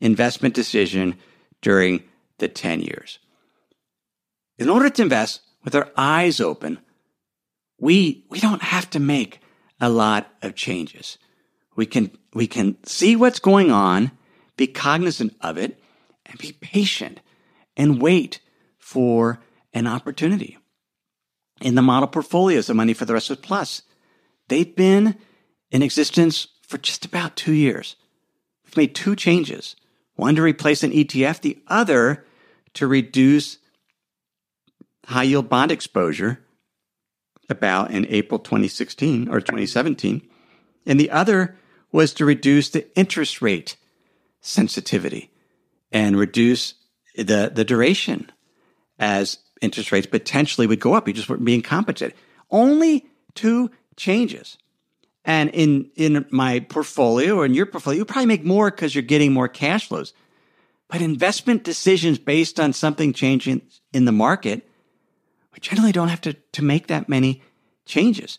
investment 0.00 0.54
decision 0.54 1.16
during 1.62 2.02
the 2.38 2.48
10 2.48 2.82
years. 2.82 3.18
In 4.58 4.68
order 4.68 4.90
to 4.90 5.02
invest 5.02 5.40
with 5.64 5.74
our 5.74 5.90
eyes 5.96 6.40
open, 6.40 6.78
we, 7.78 8.24
we 8.28 8.40
don't 8.40 8.62
have 8.62 8.90
to 8.90 9.00
make 9.00 9.40
a 9.80 9.88
lot 9.88 10.30
of 10.42 10.54
changes. 10.54 11.16
We 11.80 11.86
can, 11.86 12.10
we 12.34 12.46
can 12.46 12.76
see 12.84 13.16
what's 13.16 13.38
going 13.38 13.70
on, 13.70 14.10
be 14.58 14.66
cognizant 14.66 15.34
of 15.40 15.56
it, 15.56 15.82
and 16.26 16.38
be 16.38 16.52
patient 16.52 17.20
and 17.74 18.02
wait 18.02 18.38
for 18.76 19.40
an 19.72 19.86
opportunity. 19.86 20.58
In 21.58 21.76
the 21.76 21.80
model 21.80 22.06
portfolios 22.06 22.68
of 22.68 22.76
Money 22.76 22.92
for 22.92 23.06
the 23.06 23.14
Rest 23.14 23.30
of 23.30 23.40
Plus, 23.40 23.80
they've 24.48 24.76
been 24.76 25.16
in 25.70 25.82
existence 25.82 26.48
for 26.68 26.76
just 26.76 27.06
about 27.06 27.34
two 27.34 27.54
years. 27.54 27.96
We've 28.66 28.76
made 28.76 28.94
two 28.94 29.16
changes 29.16 29.74
one 30.16 30.34
to 30.34 30.42
replace 30.42 30.82
an 30.82 30.90
ETF, 30.90 31.40
the 31.40 31.62
other 31.66 32.26
to 32.74 32.86
reduce 32.86 33.56
high 35.06 35.22
yield 35.22 35.48
bond 35.48 35.72
exposure 35.72 36.40
about 37.48 37.90
in 37.90 38.04
April 38.10 38.38
2016 38.38 39.30
or 39.30 39.40
2017. 39.40 40.20
And 40.84 41.00
the 41.00 41.10
other 41.10 41.56
was 41.92 42.12
to 42.14 42.24
reduce 42.24 42.70
the 42.70 42.86
interest 42.96 43.42
rate 43.42 43.76
sensitivity 44.40 45.30
and 45.92 46.16
reduce 46.16 46.74
the, 47.16 47.50
the 47.52 47.64
duration 47.64 48.30
as 48.98 49.38
interest 49.60 49.92
rates 49.92 50.06
potentially 50.06 50.66
would 50.66 50.80
go 50.80 50.94
up. 50.94 51.08
You 51.08 51.14
just 51.14 51.28
weren't 51.28 51.44
being 51.44 51.62
compensated. 51.62 52.16
Only 52.50 53.06
two 53.34 53.70
changes. 53.96 54.56
And 55.24 55.50
in, 55.50 55.90
in 55.96 56.24
my 56.30 56.60
portfolio 56.60 57.36
or 57.36 57.44
in 57.44 57.54
your 57.54 57.66
portfolio, 57.66 57.98
you 57.98 58.04
probably 58.04 58.26
make 58.26 58.44
more 58.44 58.70
because 58.70 58.94
you're 58.94 59.02
getting 59.02 59.32
more 59.32 59.48
cash 59.48 59.88
flows. 59.88 60.12
But 60.88 61.02
investment 61.02 61.62
decisions 61.62 62.18
based 62.18 62.58
on 62.58 62.72
something 62.72 63.12
changing 63.12 63.62
in 63.92 64.06
the 64.06 64.12
market, 64.12 64.68
we 65.52 65.60
generally 65.60 65.92
don't 65.92 66.08
have 66.08 66.22
to, 66.22 66.32
to 66.32 66.64
make 66.64 66.86
that 66.88 67.08
many 67.08 67.42
changes. 67.84 68.38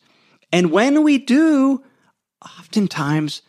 And 0.51 0.71
when 0.71 1.03
we 1.03 1.17
do, 1.17 1.83
oftentimes 2.43 3.41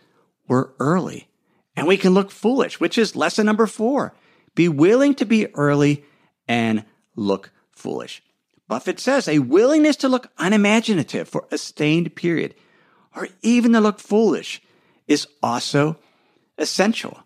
we're 0.48 0.70
early 0.78 1.28
and 1.76 1.86
we 1.86 1.96
can 1.96 2.14
look 2.14 2.30
foolish, 2.30 2.80
which 2.80 2.98
is 2.98 3.16
lesson 3.16 3.46
number 3.46 3.66
four. 3.66 4.14
Be 4.54 4.68
willing 4.68 5.14
to 5.14 5.24
be 5.24 5.52
early 5.54 6.04
and 6.46 6.84
look 7.16 7.50
foolish. 7.70 8.22
Buffett 8.68 9.00
says 9.00 9.28
a 9.28 9.38
willingness 9.38 9.96
to 9.96 10.08
look 10.08 10.30
unimaginative 10.38 11.28
for 11.28 11.46
a 11.50 11.58
sustained 11.58 12.14
period 12.14 12.54
or 13.14 13.28
even 13.42 13.72
to 13.72 13.80
look 13.80 13.98
foolish 13.98 14.62
is 15.06 15.26
also 15.42 15.98
essential. 16.58 17.18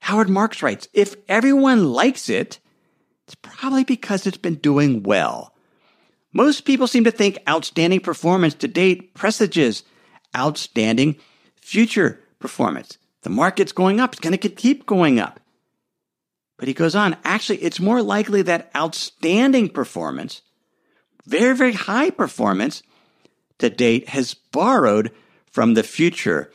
Howard 0.00 0.28
Marks 0.28 0.62
writes, 0.62 0.88
if 0.92 1.14
everyone 1.28 1.92
likes 1.92 2.28
it, 2.28 2.58
it's 3.26 3.36
probably 3.36 3.84
because 3.84 4.26
it's 4.26 4.36
been 4.36 4.56
doing 4.56 5.02
well. 5.02 5.54
Most 6.32 6.64
people 6.64 6.86
seem 6.86 7.04
to 7.04 7.10
think 7.10 7.38
outstanding 7.48 8.00
performance 8.00 8.54
to 8.54 8.68
date 8.68 9.14
presages 9.14 9.84
outstanding 10.36 11.16
future 11.56 12.20
performance. 12.38 12.98
The 13.22 13.30
market's 13.30 13.72
going 13.72 14.00
up. 14.00 14.12
It's 14.12 14.20
going 14.20 14.36
to 14.36 14.48
keep 14.48 14.86
going 14.86 15.18
up. 15.18 15.40
But 16.58 16.68
he 16.68 16.74
goes 16.74 16.94
on, 16.94 17.16
actually, 17.24 17.58
it's 17.58 17.80
more 17.80 18.02
likely 18.02 18.42
that 18.42 18.70
outstanding 18.76 19.68
performance, 19.68 20.42
very, 21.24 21.56
very 21.56 21.72
high 21.72 22.10
performance 22.10 22.82
to 23.58 23.70
date 23.70 24.10
has 24.10 24.34
borrowed 24.34 25.10
from 25.50 25.74
the 25.74 25.82
future 25.82 26.52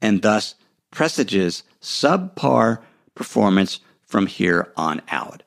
and 0.00 0.22
thus 0.22 0.54
presages 0.90 1.62
subpar 1.80 2.80
performance 3.14 3.80
from 4.02 4.26
here 4.26 4.72
on 4.76 5.02
out. 5.08 5.42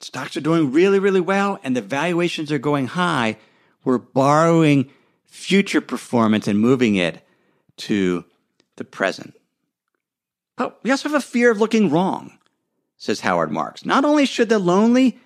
Stocks 0.00 0.36
are 0.36 0.40
doing 0.40 0.72
really, 0.72 0.98
really 0.98 1.20
well 1.20 1.58
and 1.62 1.76
the 1.76 1.82
valuations 1.82 2.50
are 2.52 2.58
going 2.58 2.86
high. 2.86 3.36
We're 3.84 3.98
borrowing 3.98 4.90
future 5.30 5.80
performance 5.80 6.46
and 6.46 6.58
moving 6.58 6.96
it 6.96 7.26
to 7.76 8.24
the 8.76 8.84
present. 8.84 9.34
But 10.56 10.82
we 10.82 10.90
also 10.90 11.08
have 11.08 11.16
a 11.18 11.24
fear 11.24 11.50
of 11.50 11.58
looking 11.58 11.88
wrong, 11.88 12.38
says 12.98 13.20
Howard 13.20 13.50
Marks. 13.50 13.86
Not 13.86 14.04
only 14.04 14.26
should 14.26 14.50
the 14.50 14.58
lonely 14.58 15.18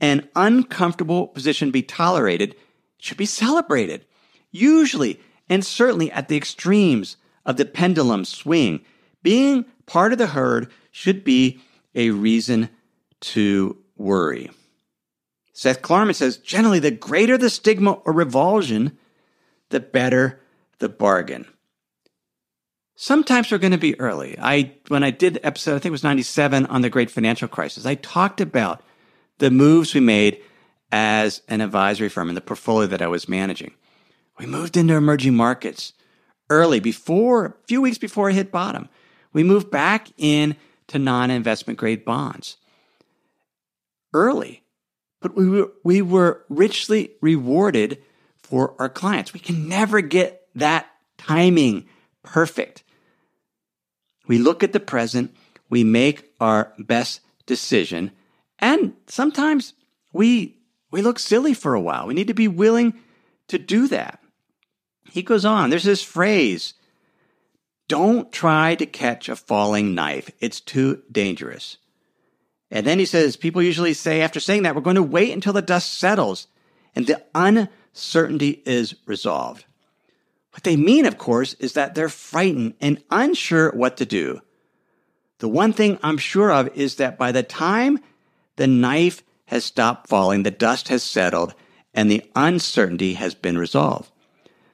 and 0.00 0.28
uncomfortable 0.36 1.28
position 1.28 1.70
be 1.70 1.82
tolerated, 1.82 2.50
it 2.50 2.58
should 2.98 3.16
be 3.16 3.24
celebrated. 3.24 4.04
Usually, 4.50 5.20
and 5.48 5.64
certainly 5.64 6.10
at 6.12 6.28
the 6.28 6.36
extremes 6.36 7.16
of 7.46 7.56
the 7.56 7.64
pendulum 7.64 8.24
swing, 8.24 8.84
being 9.22 9.64
part 9.86 10.12
of 10.12 10.18
the 10.18 10.28
herd 10.28 10.70
should 10.90 11.24
be 11.24 11.60
a 11.94 12.10
reason 12.10 12.68
to 13.20 13.78
worry. 13.96 14.50
Seth 15.52 15.80
Klarman 15.80 16.14
says 16.14 16.36
generally, 16.36 16.80
the 16.80 16.90
greater 16.90 17.38
the 17.38 17.48
stigma 17.48 17.92
or 17.92 18.12
revulsion, 18.12 18.98
the 19.74 19.80
better 19.80 20.40
the 20.78 20.88
bargain. 20.88 21.46
Sometimes 22.94 23.50
we're 23.50 23.58
going 23.58 23.72
to 23.72 23.78
be 23.78 23.98
early. 23.98 24.38
I 24.38 24.76
when 24.86 25.02
I 25.02 25.10
did 25.10 25.40
episode, 25.42 25.74
I 25.74 25.78
think 25.80 25.86
it 25.86 25.90
was 25.90 26.04
97 26.04 26.66
on 26.66 26.82
the 26.82 26.88
great 26.88 27.10
financial 27.10 27.48
crisis, 27.48 27.84
I 27.84 27.96
talked 27.96 28.40
about 28.40 28.82
the 29.38 29.50
moves 29.50 29.92
we 29.92 30.00
made 30.00 30.40
as 30.92 31.42
an 31.48 31.60
advisory 31.60 32.08
firm 32.08 32.28
in 32.28 32.36
the 32.36 32.40
portfolio 32.40 32.86
that 32.86 33.02
I 33.02 33.08
was 33.08 33.28
managing. 33.28 33.74
We 34.38 34.46
moved 34.46 34.76
into 34.76 34.94
emerging 34.94 35.34
markets 35.34 35.92
early, 36.48 36.78
before 36.78 37.46
a 37.46 37.54
few 37.66 37.80
weeks 37.80 37.98
before 37.98 38.30
it 38.30 38.34
hit 38.34 38.52
bottom. 38.52 38.88
We 39.32 39.42
moved 39.42 39.72
back 39.72 40.08
in 40.16 40.54
to 40.86 41.00
non-investment 41.00 41.80
grade 41.80 42.04
bonds 42.04 42.58
early, 44.12 44.62
but 45.20 45.34
we 45.34 45.48
were, 45.48 45.72
we 45.82 46.00
were 46.00 46.44
richly 46.48 47.10
rewarded 47.20 48.00
for 48.54 48.72
our 48.78 48.88
clients. 48.88 49.32
We 49.32 49.40
can 49.40 49.68
never 49.68 50.00
get 50.00 50.46
that 50.54 50.86
timing 51.18 51.88
perfect. 52.22 52.84
We 54.28 54.38
look 54.38 54.62
at 54.62 54.72
the 54.72 54.78
present, 54.78 55.34
we 55.70 55.82
make 55.82 56.32
our 56.38 56.72
best 56.78 57.20
decision, 57.46 58.12
and 58.60 58.94
sometimes 59.08 59.74
we 60.12 60.56
we 60.92 61.02
look 61.02 61.18
silly 61.18 61.52
for 61.52 61.74
a 61.74 61.80
while. 61.80 62.06
We 62.06 62.14
need 62.14 62.28
to 62.28 62.32
be 62.34 62.46
willing 62.46 62.94
to 63.48 63.58
do 63.58 63.88
that. 63.88 64.20
He 65.10 65.22
goes 65.22 65.44
on, 65.44 65.70
there's 65.70 65.82
this 65.82 66.04
phrase, 66.04 66.74
don't 67.88 68.30
try 68.30 68.76
to 68.76 68.86
catch 68.86 69.28
a 69.28 69.34
falling 69.34 69.96
knife. 69.96 70.30
It's 70.38 70.60
too 70.60 71.02
dangerous. 71.10 71.78
And 72.70 72.86
then 72.86 73.00
he 73.00 73.04
says, 73.04 73.34
people 73.34 73.62
usually 73.62 73.94
say 73.94 74.20
after 74.20 74.38
saying 74.38 74.62
that, 74.62 74.76
we're 74.76 74.80
going 74.80 74.94
to 74.94 75.02
wait 75.02 75.32
until 75.32 75.52
the 75.52 75.60
dust 75.60 75.94
settles 75.94 76.46
and 76.94 77.08
the 77.08 77.20
uncertainty 77.94 78.60
is 78.66 78.96
resolved. 79.06 79.64
What 80.50 80.64
they 80.64 80.76
mean, 80.76 81.06
of 81.06 81.16
course, 81.16 81.54
is 81.54 81.74
that 81.74 81.94
they're 81.94 82.08
frightened 82.08 82.74
and 82.80 83.02
unsure 83.10 83.70
what 83.72 83.96
to 83.98 84.04
do. 84.04 84.40
The 85.38 85.48
one 85.48 85.72
thing 85.72 85.98
I'm 86.02 86.18
sure 86.18 86.52
of 86.52 86.68
is 86.76 86.96
that 86.96 87.18
by 87.18 87.32
the 87.32 87.42
time 87.42 88.00
the 88.56 88.66
knife 88.66 89.22
has 89.46 89.64
stopped 89.64 90.08
falling, 90.08 90.42
the 90.42 90.50
dust 90.50 90.88
has 90.88 91.02
settled, 91.02 91.54
and 91.92 92.10
the 92.10 92.28
uncertainty 92.34 93.14
has 93.14 93.34
been 93.34 93.58
resolved, 93.58 94.10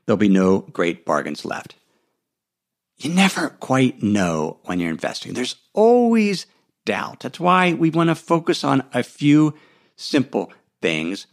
there'll 0.06 0.16
be 0.16 0.28
no 0.28 0.60
great 0.60 1.04
bargains 1.04 1.44
left. 1.44 1.74
You 2.96 3.10
never 3.10 3.50
quite 3.50 4.02
know 4.02 4.58
when 4.64 4.80
you're 4.80 4.90
investing. 4.90 5.32
There's 5.32 5.56
always 5.72 6.46
doubt. 6.84 7.20
That's 7.20 7.40
why 7.40 7.72
we 7.72 7.90
want 7.90 8.08
to 8.08 8.14
focus 8.14 8.64
on 8.64 8.84
a 8.92 9.02
few 9.02 9.54
simple 9.96 10.52
things, 10.82 11.26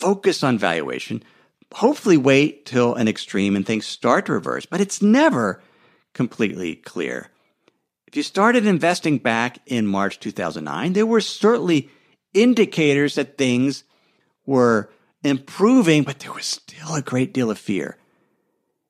focus 0.00 0.42
on 0.42 0.58
valuation, 0.58 1.22
hopefully 1.74 2.16
wait 2.16 2.66
till 2.66 2.94
an 2.94 3.06
extreme 3.06 3.54
and 3.54 3.64
things 3.64 3.86
start 3.86 4.26
to 4.26 4.32
reverse, 4.32 4.66
but 4.66 4.80
it's 4.80 5.02
never 5.02 5.62
completely 6.14 6.74
clear. 6.74 7.30
If 8.06 8.16
you 8.16 8.22
started 8.22 8.66
investing 8.66 9.18
back 9.18 9.58
in 9.66 9.86
March 9.86 10.18
2009, 10.18 10.94
there 10.94 11.06
were 11.06 11.20
certainly 11.20 11.90
indicators 12.34 13.14
that 13.14 13.38
things 13.38 13.84
were 14.46 14.90
improving, 15.22 16.02
but 16.02 16.18
there 16.18 16.32
was 16.32 16.46
still 16.46 16.94
a 16.94 17.02
great 17.02 17.32
deal 17.32 17.50
of 17.50 17.58
fear. 17.58 17.98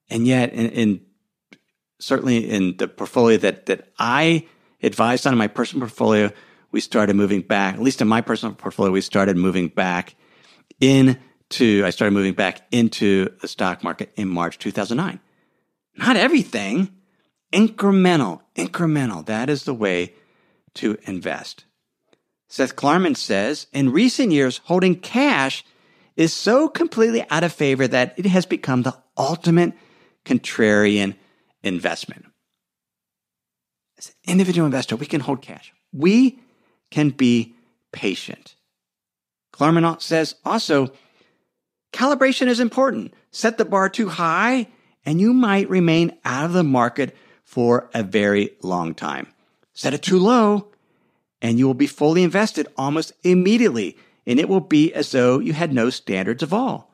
And 0.08 0.26
yet, 0.26 0.52
in, 0.52 0.70
in 0.70 1.00
certainly 1.98 2.48
in 2.48 2.76
the 2.78 2.88
portfolio 2.88 3.36
that, 3.38 3.66
that 3.66 3.92
I 3.98 4.46
advised 4.82 5.26
on 5.26 5.36
my 5.36 5.48
personal 5.48 5.82
portfolio, 5.82 6.30
we 6.72 6.80
started 6.80 7.14
moving 7.14 7.42
back, 7.42 7.74
at 7.74 7.82
least 7.82 8.00
in 8.00 8.08
my 8.08 8.20
personal 8.20 8.54
portfolio, 8.54 8.92
we 8.92 9.00
started 9.00 9.36
moving 9.36 9.68
back 9.68 10.14
in 10.80 11.18
to, 11.50 11.84
I 11.84 11.90
started 11.90 12.14
moving 12.14 12.34
back 12.34 12.62
into 12.70 13.28
the 13.40 13.48
stock 13.48 13.84
market 13.84 14.12
in 14.16 14.28
March 14.28 14.58
2009. 14.58 15.20
Not 15.96 16.16
everything, 16.16 16.94
incremental, 17.52 18.40
incremental. 18.56 19.26
That 19.26 19.50
is 19.50 19.64
the 19.64 19.74
way 19.74 20.14
to 20.74 20.96
invest. 21.04 21.64
Seth 22.48 22.76
Klarman 22.76 23.16
says, 23.16 23.66
in 23.72 23.92
recent 23.92 24.32
years, 24.32 24.60
holding 24.64 24.96
cash 24.96 25.64
is 26.16 26.32
so 26.32 26.68
completely 26.68 27.24
out 27.30 27.44
of 27.44 27.52
favor 27.52 27.86
that 27.86 28.14
it 28.16 28.26
has 28.26 28.46
become 28.46 28.82
the 28.82 28.96
ultimate 29.16 29.72
contrarian 30.24 31.14
investment. 31.62 32.26
As 33.98 34.08
an 34.08 34.32
individual 34.32 34.66
investor, 34.66 34.96
we 34.96 35.06
can 35.06 35.20
hold 35.20 35.42
cash. 35.42 35.72
We 35.92 36.40
can 36.90 37.10
be 37.10 37.54
patient. 37.92 38.56
Klarman 39.60 40.00
says 40.00 40.36
also, 40.42 40.90
calibration 41.92 42.46
is 42.46 42.60
important. 42.60 43.12
Set 43.30 43.58
the 43.58 43.66
bar 43.66 43.90
too 43.90 44.08
high, 44.08 44.68
and 45.04 45.20
you 45.20 45.34
might 45.34 45.68
remain 45.68 46.16
out 46.24 46.46
of 46.46 46.54
the 46.54 46.64
market 46.64 47.14
for 47.44 47.90
a 47.92 48.02
very 48.02 48.52
long 48.62 48.94
time. 48.94 49.26
Set 49.74 49.92
it 49.92 50.02
too 50.02 50.18
low, 50.18 50.68
and 51.42 51.58
you 51.58 51.66
will 51.66 51.74
be 51.74 51.86
fully 51.86 52.22
invested 52.22 52.68
almost 52.78 53.12
immediately, 53.22 53.98
and 54.26 54.40
it 54.40 54.48
will 54.48 54.60
be 54.60 54.94
as 54.94 55.12
though 55.12 55.40
you 55.40 55.52
had 55.52 55.74
no 55.74 55.90
standards 55.90 56.42
of 56.42 56.54
all. 56.54 56.90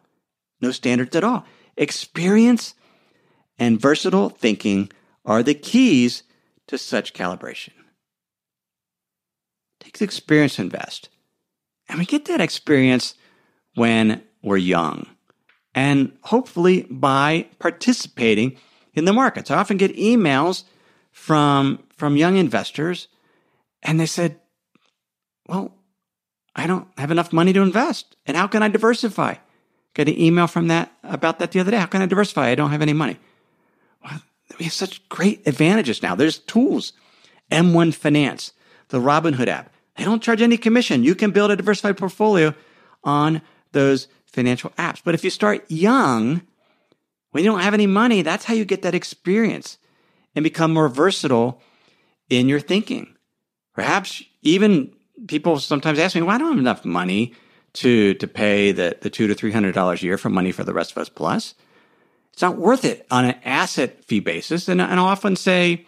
No 0.61 0.73
standards 0.73 1.15
at 1.15 1.23
all. 1.23 1.45
Experience 1.77 2.75
and 3.61 3.81
versatile 3.81 4.29
thinking 4.29 4.91
are 5.25 5.45
the 5.45 5.55
keys 5.55 6.25
to 6.67 6.79
such 6.79 7.15
calibration. 7.15 7.75
Take 9.79 9.99
the 9.99 10.05
experience 10.05 10.59
invest. 10.59 11.11
And 11.89 11.99
we 11.99 12.05
get 12.05 12.25
that 12.27 12.41
experience 12.41 13.15
when 13.75 14.23
we're 14.43 14.57
young. 14.57 15.07
And 15.75 16.17
hopefully 16.23 16.87
by 16.91 17.47
participating 17.59 18.57
in 18.95 19.05
the 19.05 19.13
markets. 19.13 19.51
I 19.51 19.59
often 19.59 19.77
get 19.77 19.95
emails 19.97 20.65
from, 21.13 21.83
from 21.97 22.17
young 22.17 22.37
investors 22.37 23.09
and 23.83 24.01
they 24.01 24.07
said, 24.07 24.41
well, 25.47 25.75
I 26.57 26.67
don't 26.67 26.89
have 26.97 27.11
enough 27.11 27.33
money 27.33 27.53
to 27.53 27.61
invest. 27.61 28.17
And 28.27 28.37
how 28.37 28.47
can 28.47 28.63
I 28.63 28.69
diversify? 28.69 29.35
Got 29.95 30.09
an 30.09 30.21
email 30.21 30.47
from 30.47 30.69
that 30.69 30.93
about 31.03 31.39
that 31.39 31.53
the 31.53 31.61
other 31.61 31.71
day. 31.71 31.79
How 31.79 31.87
can 31.87 32.03
I 32.03 32.07
diversify? 32.07 32.49
I 32.49 32.55
don't 32.55 32.71
have 32.71 32.83
any 32.83 32.93
money. 32.95 33.19
Well, 34.03 34.21
we 34.59 34.65
have 34.65 34.73
such 34.73 35.07
great 35.09 35.47
advantages 35.47 36.03
now. 36.03 36.15
There's 36.15 36.39
tools. 36.39 36.93
M1 37.51 37.95
Finance, 37.95 38.53
the 38.89 38.99
Robinhood 38.99 39.49
app. 39.49 39.71
They 39.97 40.05
don't 40.05 40.23
charge 40.23 40.43
any 40.43 40.57
commission. 40.57 41.05
You 41.05 41.15
can 41.15 41.31
build 41.31 41.51
a 41.51 41.57
diversified 41.57 41.97
portfolio 41.97 42.55
on 43.05 43.43
those 43.73 44.09
financial 44.27 44.71
apps. 44.71 45.01
But 45.03 45.15
if 45.15 45.25
you 45.25 45.31
start 45.31 45.65
young, 45.71 46.43
when 47.31 47.45
you 47.45 47.51
don't 47.51 47.61
have 47.61 47.75
any 47.75 47.87
money, 47.87 48.23
that's 48.23 48.45
how 48.45 48.55
you 48.55 48.65
get 48.65 48.83
that 48.83 48.95
experience 48.95 49.79
and 50.35 50.43
become 50.43 50.73
more 50.73 50.89
versatile 50.89 51.63
in 52.29 52.49
your 52.49 52.61
thinking. 52.61 53.17
Perhaps 53.75 54.23
even 54.43 54.93
people 55.29 55.59
sometimes 55.59 55.99
ask 55.99 56.15
me, 56.15 56.23
well, 56.23 56.35
I 56.35 56.39
don't 56.39 56.49
I 56.49 56.51
have 56.51 56.59
enough 56.59 56.85
money 56.85 57.35
to, 57.75 58.15
to 58.15 58.27
pay 58.27 58.73
the, 58.73 58.97
the 59.01 59.11
two 59.11 59.27
to 59.27 59.35
three 59.35 59.53
hundred 59.53 59.75
dollars 59.75 60.03
a 60.03 60.07
year 60.07 60.19
for 60.19 60.31
money 60.31 60.53
for 60.53 60.65
the 60.65 60.75
rest 60.75 60.93
of 60.93 60.99
us 60.99 61.09
plus. 61.09 61.55
It's 62.33 62.43
not 62.43 62.59
worth 62.59 62.85
it 62.85 63.07
on 63.11 63.25
an 63.25 63.37
asset 63.45 64.05
fee 64.05 64.21
basis. 64.21 64.69
And, 64.69 64.81
and 64.81 65.01
I'll 65.01 65.07
often 65.07 65.37
say, 65.37 65.87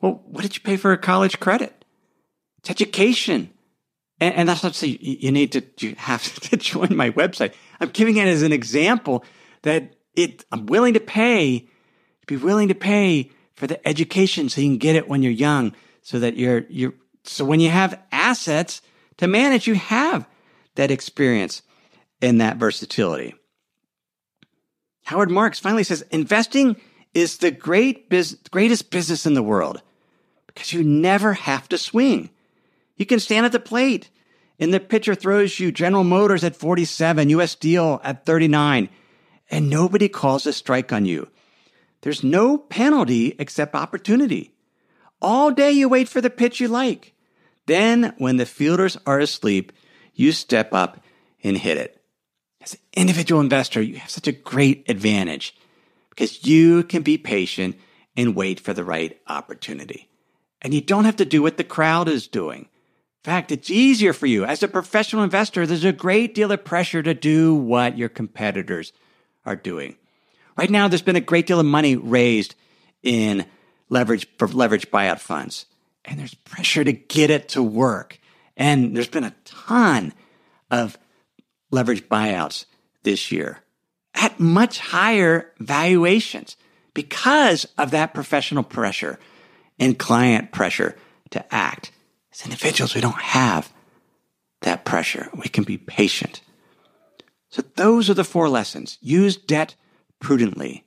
well, 0.00 0.22
what 0.26 0.42
did 0.42 0.54
you 0.54 0.62
pay 0.62 0.76
for 0.76 0.92
a 0.92 0.98
college 0.98 1.40
credit? 1.40 1.79
It's 2.60 2.70
education. 2.70 3.50
And, 4.20 4.34
and 4.34 4.48
that's 4.48 4.62
not 4.62 4.72
to 4.72 4.78
say 4.78 4.98
you, 5.00 5.32
need 5.32 5.52
to, 5.52 5.62
you 5.78 5.94
have 5.96 6.34
to 6.50 6.56
join 6.56 6.96
my 6.96 7.10
website. 7.10 7.54
I'm 7.80 7.90
giving 7.90 8.16
it 8.16 8.26
as 8.26 8.42
an 8.42 8.52
example 8.52 9.24
that 9.62 9.94
it, 10.14 10.44
I'm 10.52 10.66
willing 10.66 10.94
to 10.94 11.00
pay, 11.00 11.68
be 12.26 12.36
willing 12.36 12.68
to 12.68 12.74
pay 12.74 13.30
for 13.54 13.66
the 13.66 13.86
education 13.86 14.48
so 14.48 14.60
you 14.60 14.68
can 14.68 14.78
get 14.78 14.96
it 14.96 15.08
when 15.08 15.22
you're 15.22 15.32
young 15.32 15.74
so 16.02 16.18
that 16.18 16.36
you're, 16.36 16.64
you're, 16.68 16.94
so 17.24 17.44
when 17.44 17.60
you 17.60 17.70
have 17.70 18.00
assets 18.10 18.82
to 19.18 19.26
manage, 19.26 19.66
you 19.66 19.74
have 19.74 20.26
that 20.76 20.90
experience 20.90 21.62
and 22.22 22.40
that 22.40 22.56
versatility. 22.56 23.34
Howard 25.04 25.30
Marks 25.30 25.58
finally 25.58 25.84
says 25.84 26.02
investing 26.10 26.76
is 27.14 27.38
the 27.38 27.50
great 27.50 28.08
biz- 28.08 28.38
greatest 28.50 28.90
business 28.90 29.26
in 29.26 29.34
the 29.34 29.42
world 29.42 29.82
because 30.46 30.72
you 30.72 30.82
never 30.84 31.32
have 31.32 31.68
to 31.68 31.78
swing. 31.78 32.30
You 33.00 33.06
can 33.06 33.18
stand 33.18 33.46
at 33.46 33.52
the 33.52 33.58
plate 33.58 34.10
and 34.58 34.74
the 34.74 34.78
pitcher 34.78 35.14
throws 35.14 35.58
you 35.58 35.72
General 35.72 36.04
Motors 36.04 36.44
at 36.44 36.54
47, 36.54 37.30
US 37.30 37.52
Steel 37.52 37.98
at 38.04 38.26
39, 38.26 38.90
and 39.50 39.70
nobody 39.70 40.06
calls 40.06 40.44
a 40.44 40.52
strike 40.52 40.92
on 40.92 41.06
you. 41.06 41.26
There's 42.02 42.22
no 42.22 42.58
penalty 42.58 43.34
except 43.38 43.74
opportunity. 43.74 44.52
All 45.22 45.50
day 45.50 45.70
you 45.70 45.88
wait 45.88 46.10
for 46.10 46.20
the 46.20 46.28
pitch 46.28 46.60
you 46.60 46.68
like. 46.68 47.14
Then, 47.64 48.12
when 48.18 48.36
the 48.36 48.44
fielders 48.44 48.98
are 49.06 49.18
asleep, 49.18 49.72
you 50.12 50.30
step 50.30 50.74
up 50.74 51.02
and 51.42 51.56
hit 51.56 51.78
it. 51.78 52.02
As 52.60 52.74
an 52.74 52.80
individual 52.92 53.40
investor, 53.40 53.80
you 53.80 53.96
have 53.96 54.10
such 54.10 54.28
a 54.28 54.32
great 54.32 54.84
advantage 54.90 55.56
because 56.10 56.44
you 56.46 56.82
can 56.82 57.00
be 57.00 57.16
patient 57.16 57.76
and 58.14 58.36
wait 58.36 58.60
for 58.60 58.74
the 58.74 58.84
right 58.84 59.18
opportunity. 59.26 60.10
And 60.60 60.74
you 60.74 60.82
don't 60.82 61.06
have 61.06 61.16
to 61.16 61.24
do 61.24 61.40
what 61.40 61.56
the 61.56 61.64
crowd 61.64 62.06
is 62.06 62.28
doing. 62.28 62.68
In 63.22 63.30
fact, 63.30 63.52
it's 63.52 63.70
easier 63.70 64.14
for 64.14 64.26
you. 64.26 64.46
As 64.46 64.62
a 64.62 64.68
professional 64.68 65.22
investor, 65.22 65.66
there's 65.66 65.84
a 65.84 65.92
great 65.92 66.34
deal 66.34 66.52
of 66.52 66.64
pressure 66.64 67.02
to 67.02 67.12
do 67.12 67.54
what 67.54 67.98
your 67.98 68.08
competitors 68.08 68.94
are 69.44 69.56
doing. 69.56 69.96
Right 70.56 70.70
now, 70.70 70.88
there's 70.88 71.02
been 71.02 71.16
a 71.16 71.20
great 71.20 71.46
deal 71.46 71.60
of 71.60 71.66
money 71.66 71.96
raised 71.96 72.54
in 73.02 73.44
leverage 73.90 74.26
for 74.38 74.48
leverage 74.48 74.90
buyout 74.90 75.20
funds. 75.20 75.66
And 76.06 76.18
there's 76.18 76.34
pressure 76.34 76.82
to 76.82 76.92
get 76.92 77.28
it 77.28 77.50
to 77.50 77.62
work. 77.62 78.18
And 78.56 78.96
there's 78.96 79.08
been 79.08 79.24
a 79.24 79.34
ton 79.44 80.14
of 80.70 80.96
leverage 81.70 82.08
buyouts 82.08 82.64
this 83.02 83.30
year 83.30 83.58
at 84.14 84.40
much 84.40 84.78
higher 84.78 85.52
valuations 85.58 86.56
because 86.94 87.66
of 87.76 87.90
that 87.90 88.14
professional 88.14 88.62
pressure 88.62 89.18
and 89.78 89.98
client 89.98 90.52
pressure 90.52 90.96
to 91.30 91.54
act. 91.54 91.92
As 92.40 92.46
individuals, 92.46 92.94
we 92.94 93.00
don't 93.02 93.20
have 93.20 93.70
that 94.62 94.84
pressure. 94.84 95.28
We 95.34 95.48
can 95.48 95.64
be 95.64 95.76
patient. 95.76 96.40
So 97.50 97.62
those 97.76 98.08
are 98.08 98.14
the 98.14 98.24
four 98.24 98.48
lessons. 98.48 98.96
Use 99.02 99.36
debt 99.36 99.74
prudently. 100.20 100.84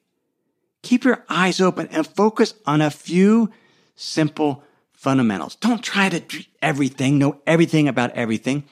Keep 0.81 1.03
your 1.03 1.23
eyes 1.29 1.61
open 1.61 1.87
and 1.91 2.07
focus 2.07 2.55
on 2.65 2.81
a 2.81 2.89
few 2.89 3.51
simple 3.95 4.63
fundamentals. 4.93 5.55
Don't 5.55 5.83
try 5.83 6.09
to 6.09 6.19
do 6.19 6.39
everything, 6.61 7.19
know 7.19 7.41
everything 7.45 7.87
about 7.87 8.11
everything. 8.11 8.63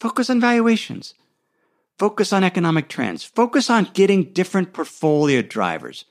Focus 0.00 0.28
on 0.28 0.40
valuations. 0.40 1.14
Focus 1.98 2.32
on 2.32 2.42
economic 2.42 2.88
trends. 2.88 3.22
Focus 3.22 3.70
on 3.70 3.90
getting 3.92 4.32
different 4.32 4.72
portfolio 4.72 5.42
drivers. 5.42 6.04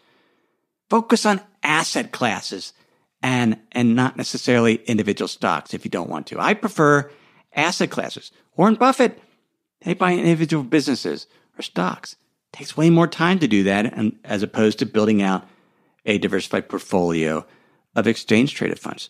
Focus 0.89 1.25
on 1.25 1.41
asset 1.63 2.11
classes 2.11 2.73
and, 3.21 3.59
and 3.71 3.95
not 3.95 4.17
necessarily 4.17 4.75
individual 4.85 5.27
stocks 5.27 5.73
if 5.73 5.83
you 5.83 5.91
don't 5.91 6.09
want 6.09 6.27
to. 6.27 6.39
I 6.39 6.53
prefer 6.53 7.09
asset 7.53 7.89
classes. 7.89 8.31
Warren 8.55 8.75
Buffett, 8.75 9.19
they 9.81 9.93
buy 9.93 10.13
individual 10.13 10.63
businesses 10.63 11.27
or 11.57 11.61
stocks. 11.61 12.13
It 12.53 12.57
takes 12.57 12.77
way 12.77 12.89
more 12.89 13.07
time 13.07 13.39
to 13.39 13.47
do 13.47 13.63
that 13.63 13.93
and, 13.93 14.17
as 14.23 14.43
opposed 14.43 14.79
to 14.79 14.85
building 14.85 15.21
out 15.21 15.47
a 16.05 16.17
diversified 16.17 16.69
portfolio 16.69 17.45
of 17.95 18.07
exchange 18.07 18.53
traded 18.53 18.79
funds. 18.79 19.09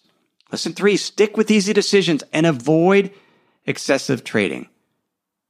Lesson 0.52 0.74
three, 0.74 0.98
stick 0.98 1.36
with 1.36 1.52
easy 1.52 1.74
decisions 1.74 2.24
and 2.32 2.46
avoid 2.46 3.12
excessive 3.66 4.24
trading. 4.24 4.62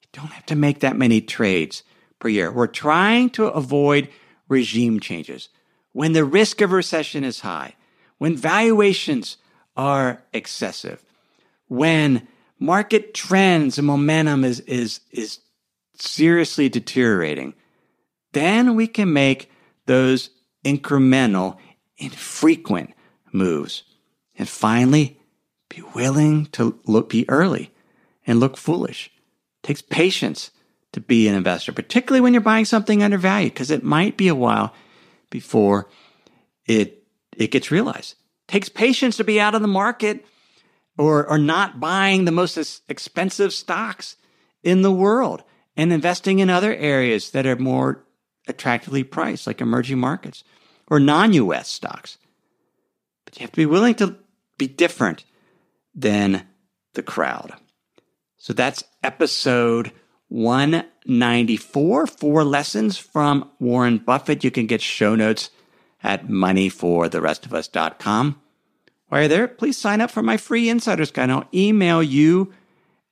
You 0.02 0.10
don't 0.22 0.32
have 0.32 0.46
to 0.48 0.56
make 0.56 0.80
that 0.80 0.98
many 0.98 1.22
trades 1.22 1.84
per 2.20 2.30
year. 2.30 2.52
We're 2.52 2.68
trying 2.68 3.30
to 3.32 3.46
avoid 3.46 4.10
regime 4.50 5.00
changes 5.00 5.50
when 5.92 6.14
the 6.14 6.26
risk 6.26 6.62
of 6.62 6.72
recession 6.72 7.24
is 7.24 7.42
high 7.42 7.76
when 8.18 8.36
valuations 8.36 9.38
are 9.76 10.24
excessive, 10.34 11.04
when 11.68 12.28
market 12.60 13.14
trends 13.14 13.78
and 13.78 13.88
momentum 13.88 14.44
is, 14.44 14.60
is, 14.62 15.02
is 15.12 15.40
seriously 15.96 16.70
deteriorating, 16.70 17.54
then 18.34 18.76
we 18.76 18.88
can 18.88 19.14
make 19.14 19.52
those 19.86 20.30
incremental, 20.66 21.58
infrequent 21.98 22.94
moves. 23.32 23.84
And 24.38 24.48
finally, 24.48 25.20
be 25.70 25.82
willing 25.96 26.48
to 26.48 26.80
look, 26.86 27.10
be 27.10 27.30
early 27.30 27.72
and 28.26 28.40
look 28.40 28.58
foolish. 28.58 29.08
It 29.64 29.68
takes 29.68 29.82
patience 29.82 30.52
to 30.94 31.02
be 31.02 31.28
an 31.28 31.36
investor, 31.36 31.72
particularly 31.72 32.22
when 32.22 32.34
you're 32.34 32.42
buying 32.42 32.66
something 32.66 33.04
undervalued, 33.04 33.54
because 33.54 33.72
it 33.72 33.84
might 33.84 34.18
be 34.18 34.28
a 34.28 34.36
while 34.36 34.74
before 35.30 35.90
it 36.66 37.04
it 37.38 37.52
gets 37.52 37.72
realized. 37.72 38.16
Takes 38.48 38.70
patience 38.70 39.18
to 39.18 39.24
be 39.24 39.40
out 39.40 39.56
of 39.56 39.62
the 39.62 39.68
market 39.68 40.26
or, 40.98 41.28
or 41.28 41.38
not 41.38 41.80
buying 41.80 42.26
the 42.26 42.32
most 42.32 42.58
expensive 42.90 43.54
stocks 43.54 44.16
in 44.64 44.82
the 44.82 44.92
world 44.92 45.44
and 45.76 45.94
investing 45.94 46.40
in 46.40 46.50
other 46.50 46.74
areas 46.76 47.32
that 47.32 47.46
are 47.46 47.56
more 47.56 48.04
attractively 48.48 49.04
priced, 49.04 49.46
like 49.46 49.62
emerging 49.62 50.00
markets 50.00 50.44
or 50.90 51.00
non 51.00 51.34
US 51.34 51.68
stocks. 51.68 52.18
But 53.26 53.38
you 53.38 53.44
have 53.44 53.52
to 53.52 53.58
be 53.58 53.66
willing 53.66 53.96
to 53.96 54.18
be 54.58 54.68
different 54.68 55.24
than 55.94 56.48
the 56.94 57.04
crowd. 57.04 57.54
So 58.38 58.54
that's 58.54 58.84
episode 59.04 59.92
194, 60.30 62.08
four 62.08 62.44
lessons 62.44 62.98
from 62.98 63.52
Warren 63.60 63.98
Buffett. 63.98 64.44
You 64.44 64.52
can 64.52 64.66
get 64.66 64.82
show 64.82 65.16
notes 65.16 65.50
at 66.08 66.28
moneyfortherestofus.com. 66.28 68.42
While 69.10 69.22
you're 69.22 69.28
there, 69.28 69.48
please 69.50 69.78
sign 69.78 70.02
up 70.02 70.10
for 70.10 70.24
my 70.24 70.38
free 70.38 70.70
insider's 70.70 71.12
guide. 71.12 71.30
I'll 71.30 71.48
email 71.54 72.02
you 72.02 72.54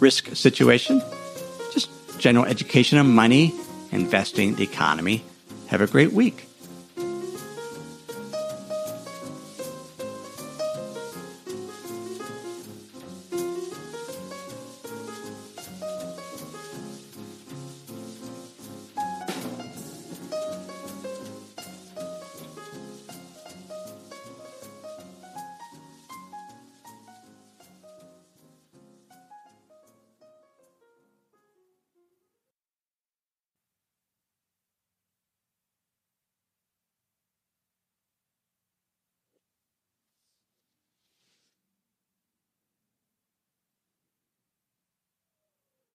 risk 0.00 0.34
situation, 0.34 1.02
just 1.72 1.90
general 2.18 2.44
education 2.44 2.98
on 2.98 3.14
money, 3.14 3.54
investing, 3.92 4.54
the 4.54 4.64
economy. 4.64 5.22
Have 5.68 5.80
a 5.80 5.86
great 5.86 6.12
week. 6.12 6.47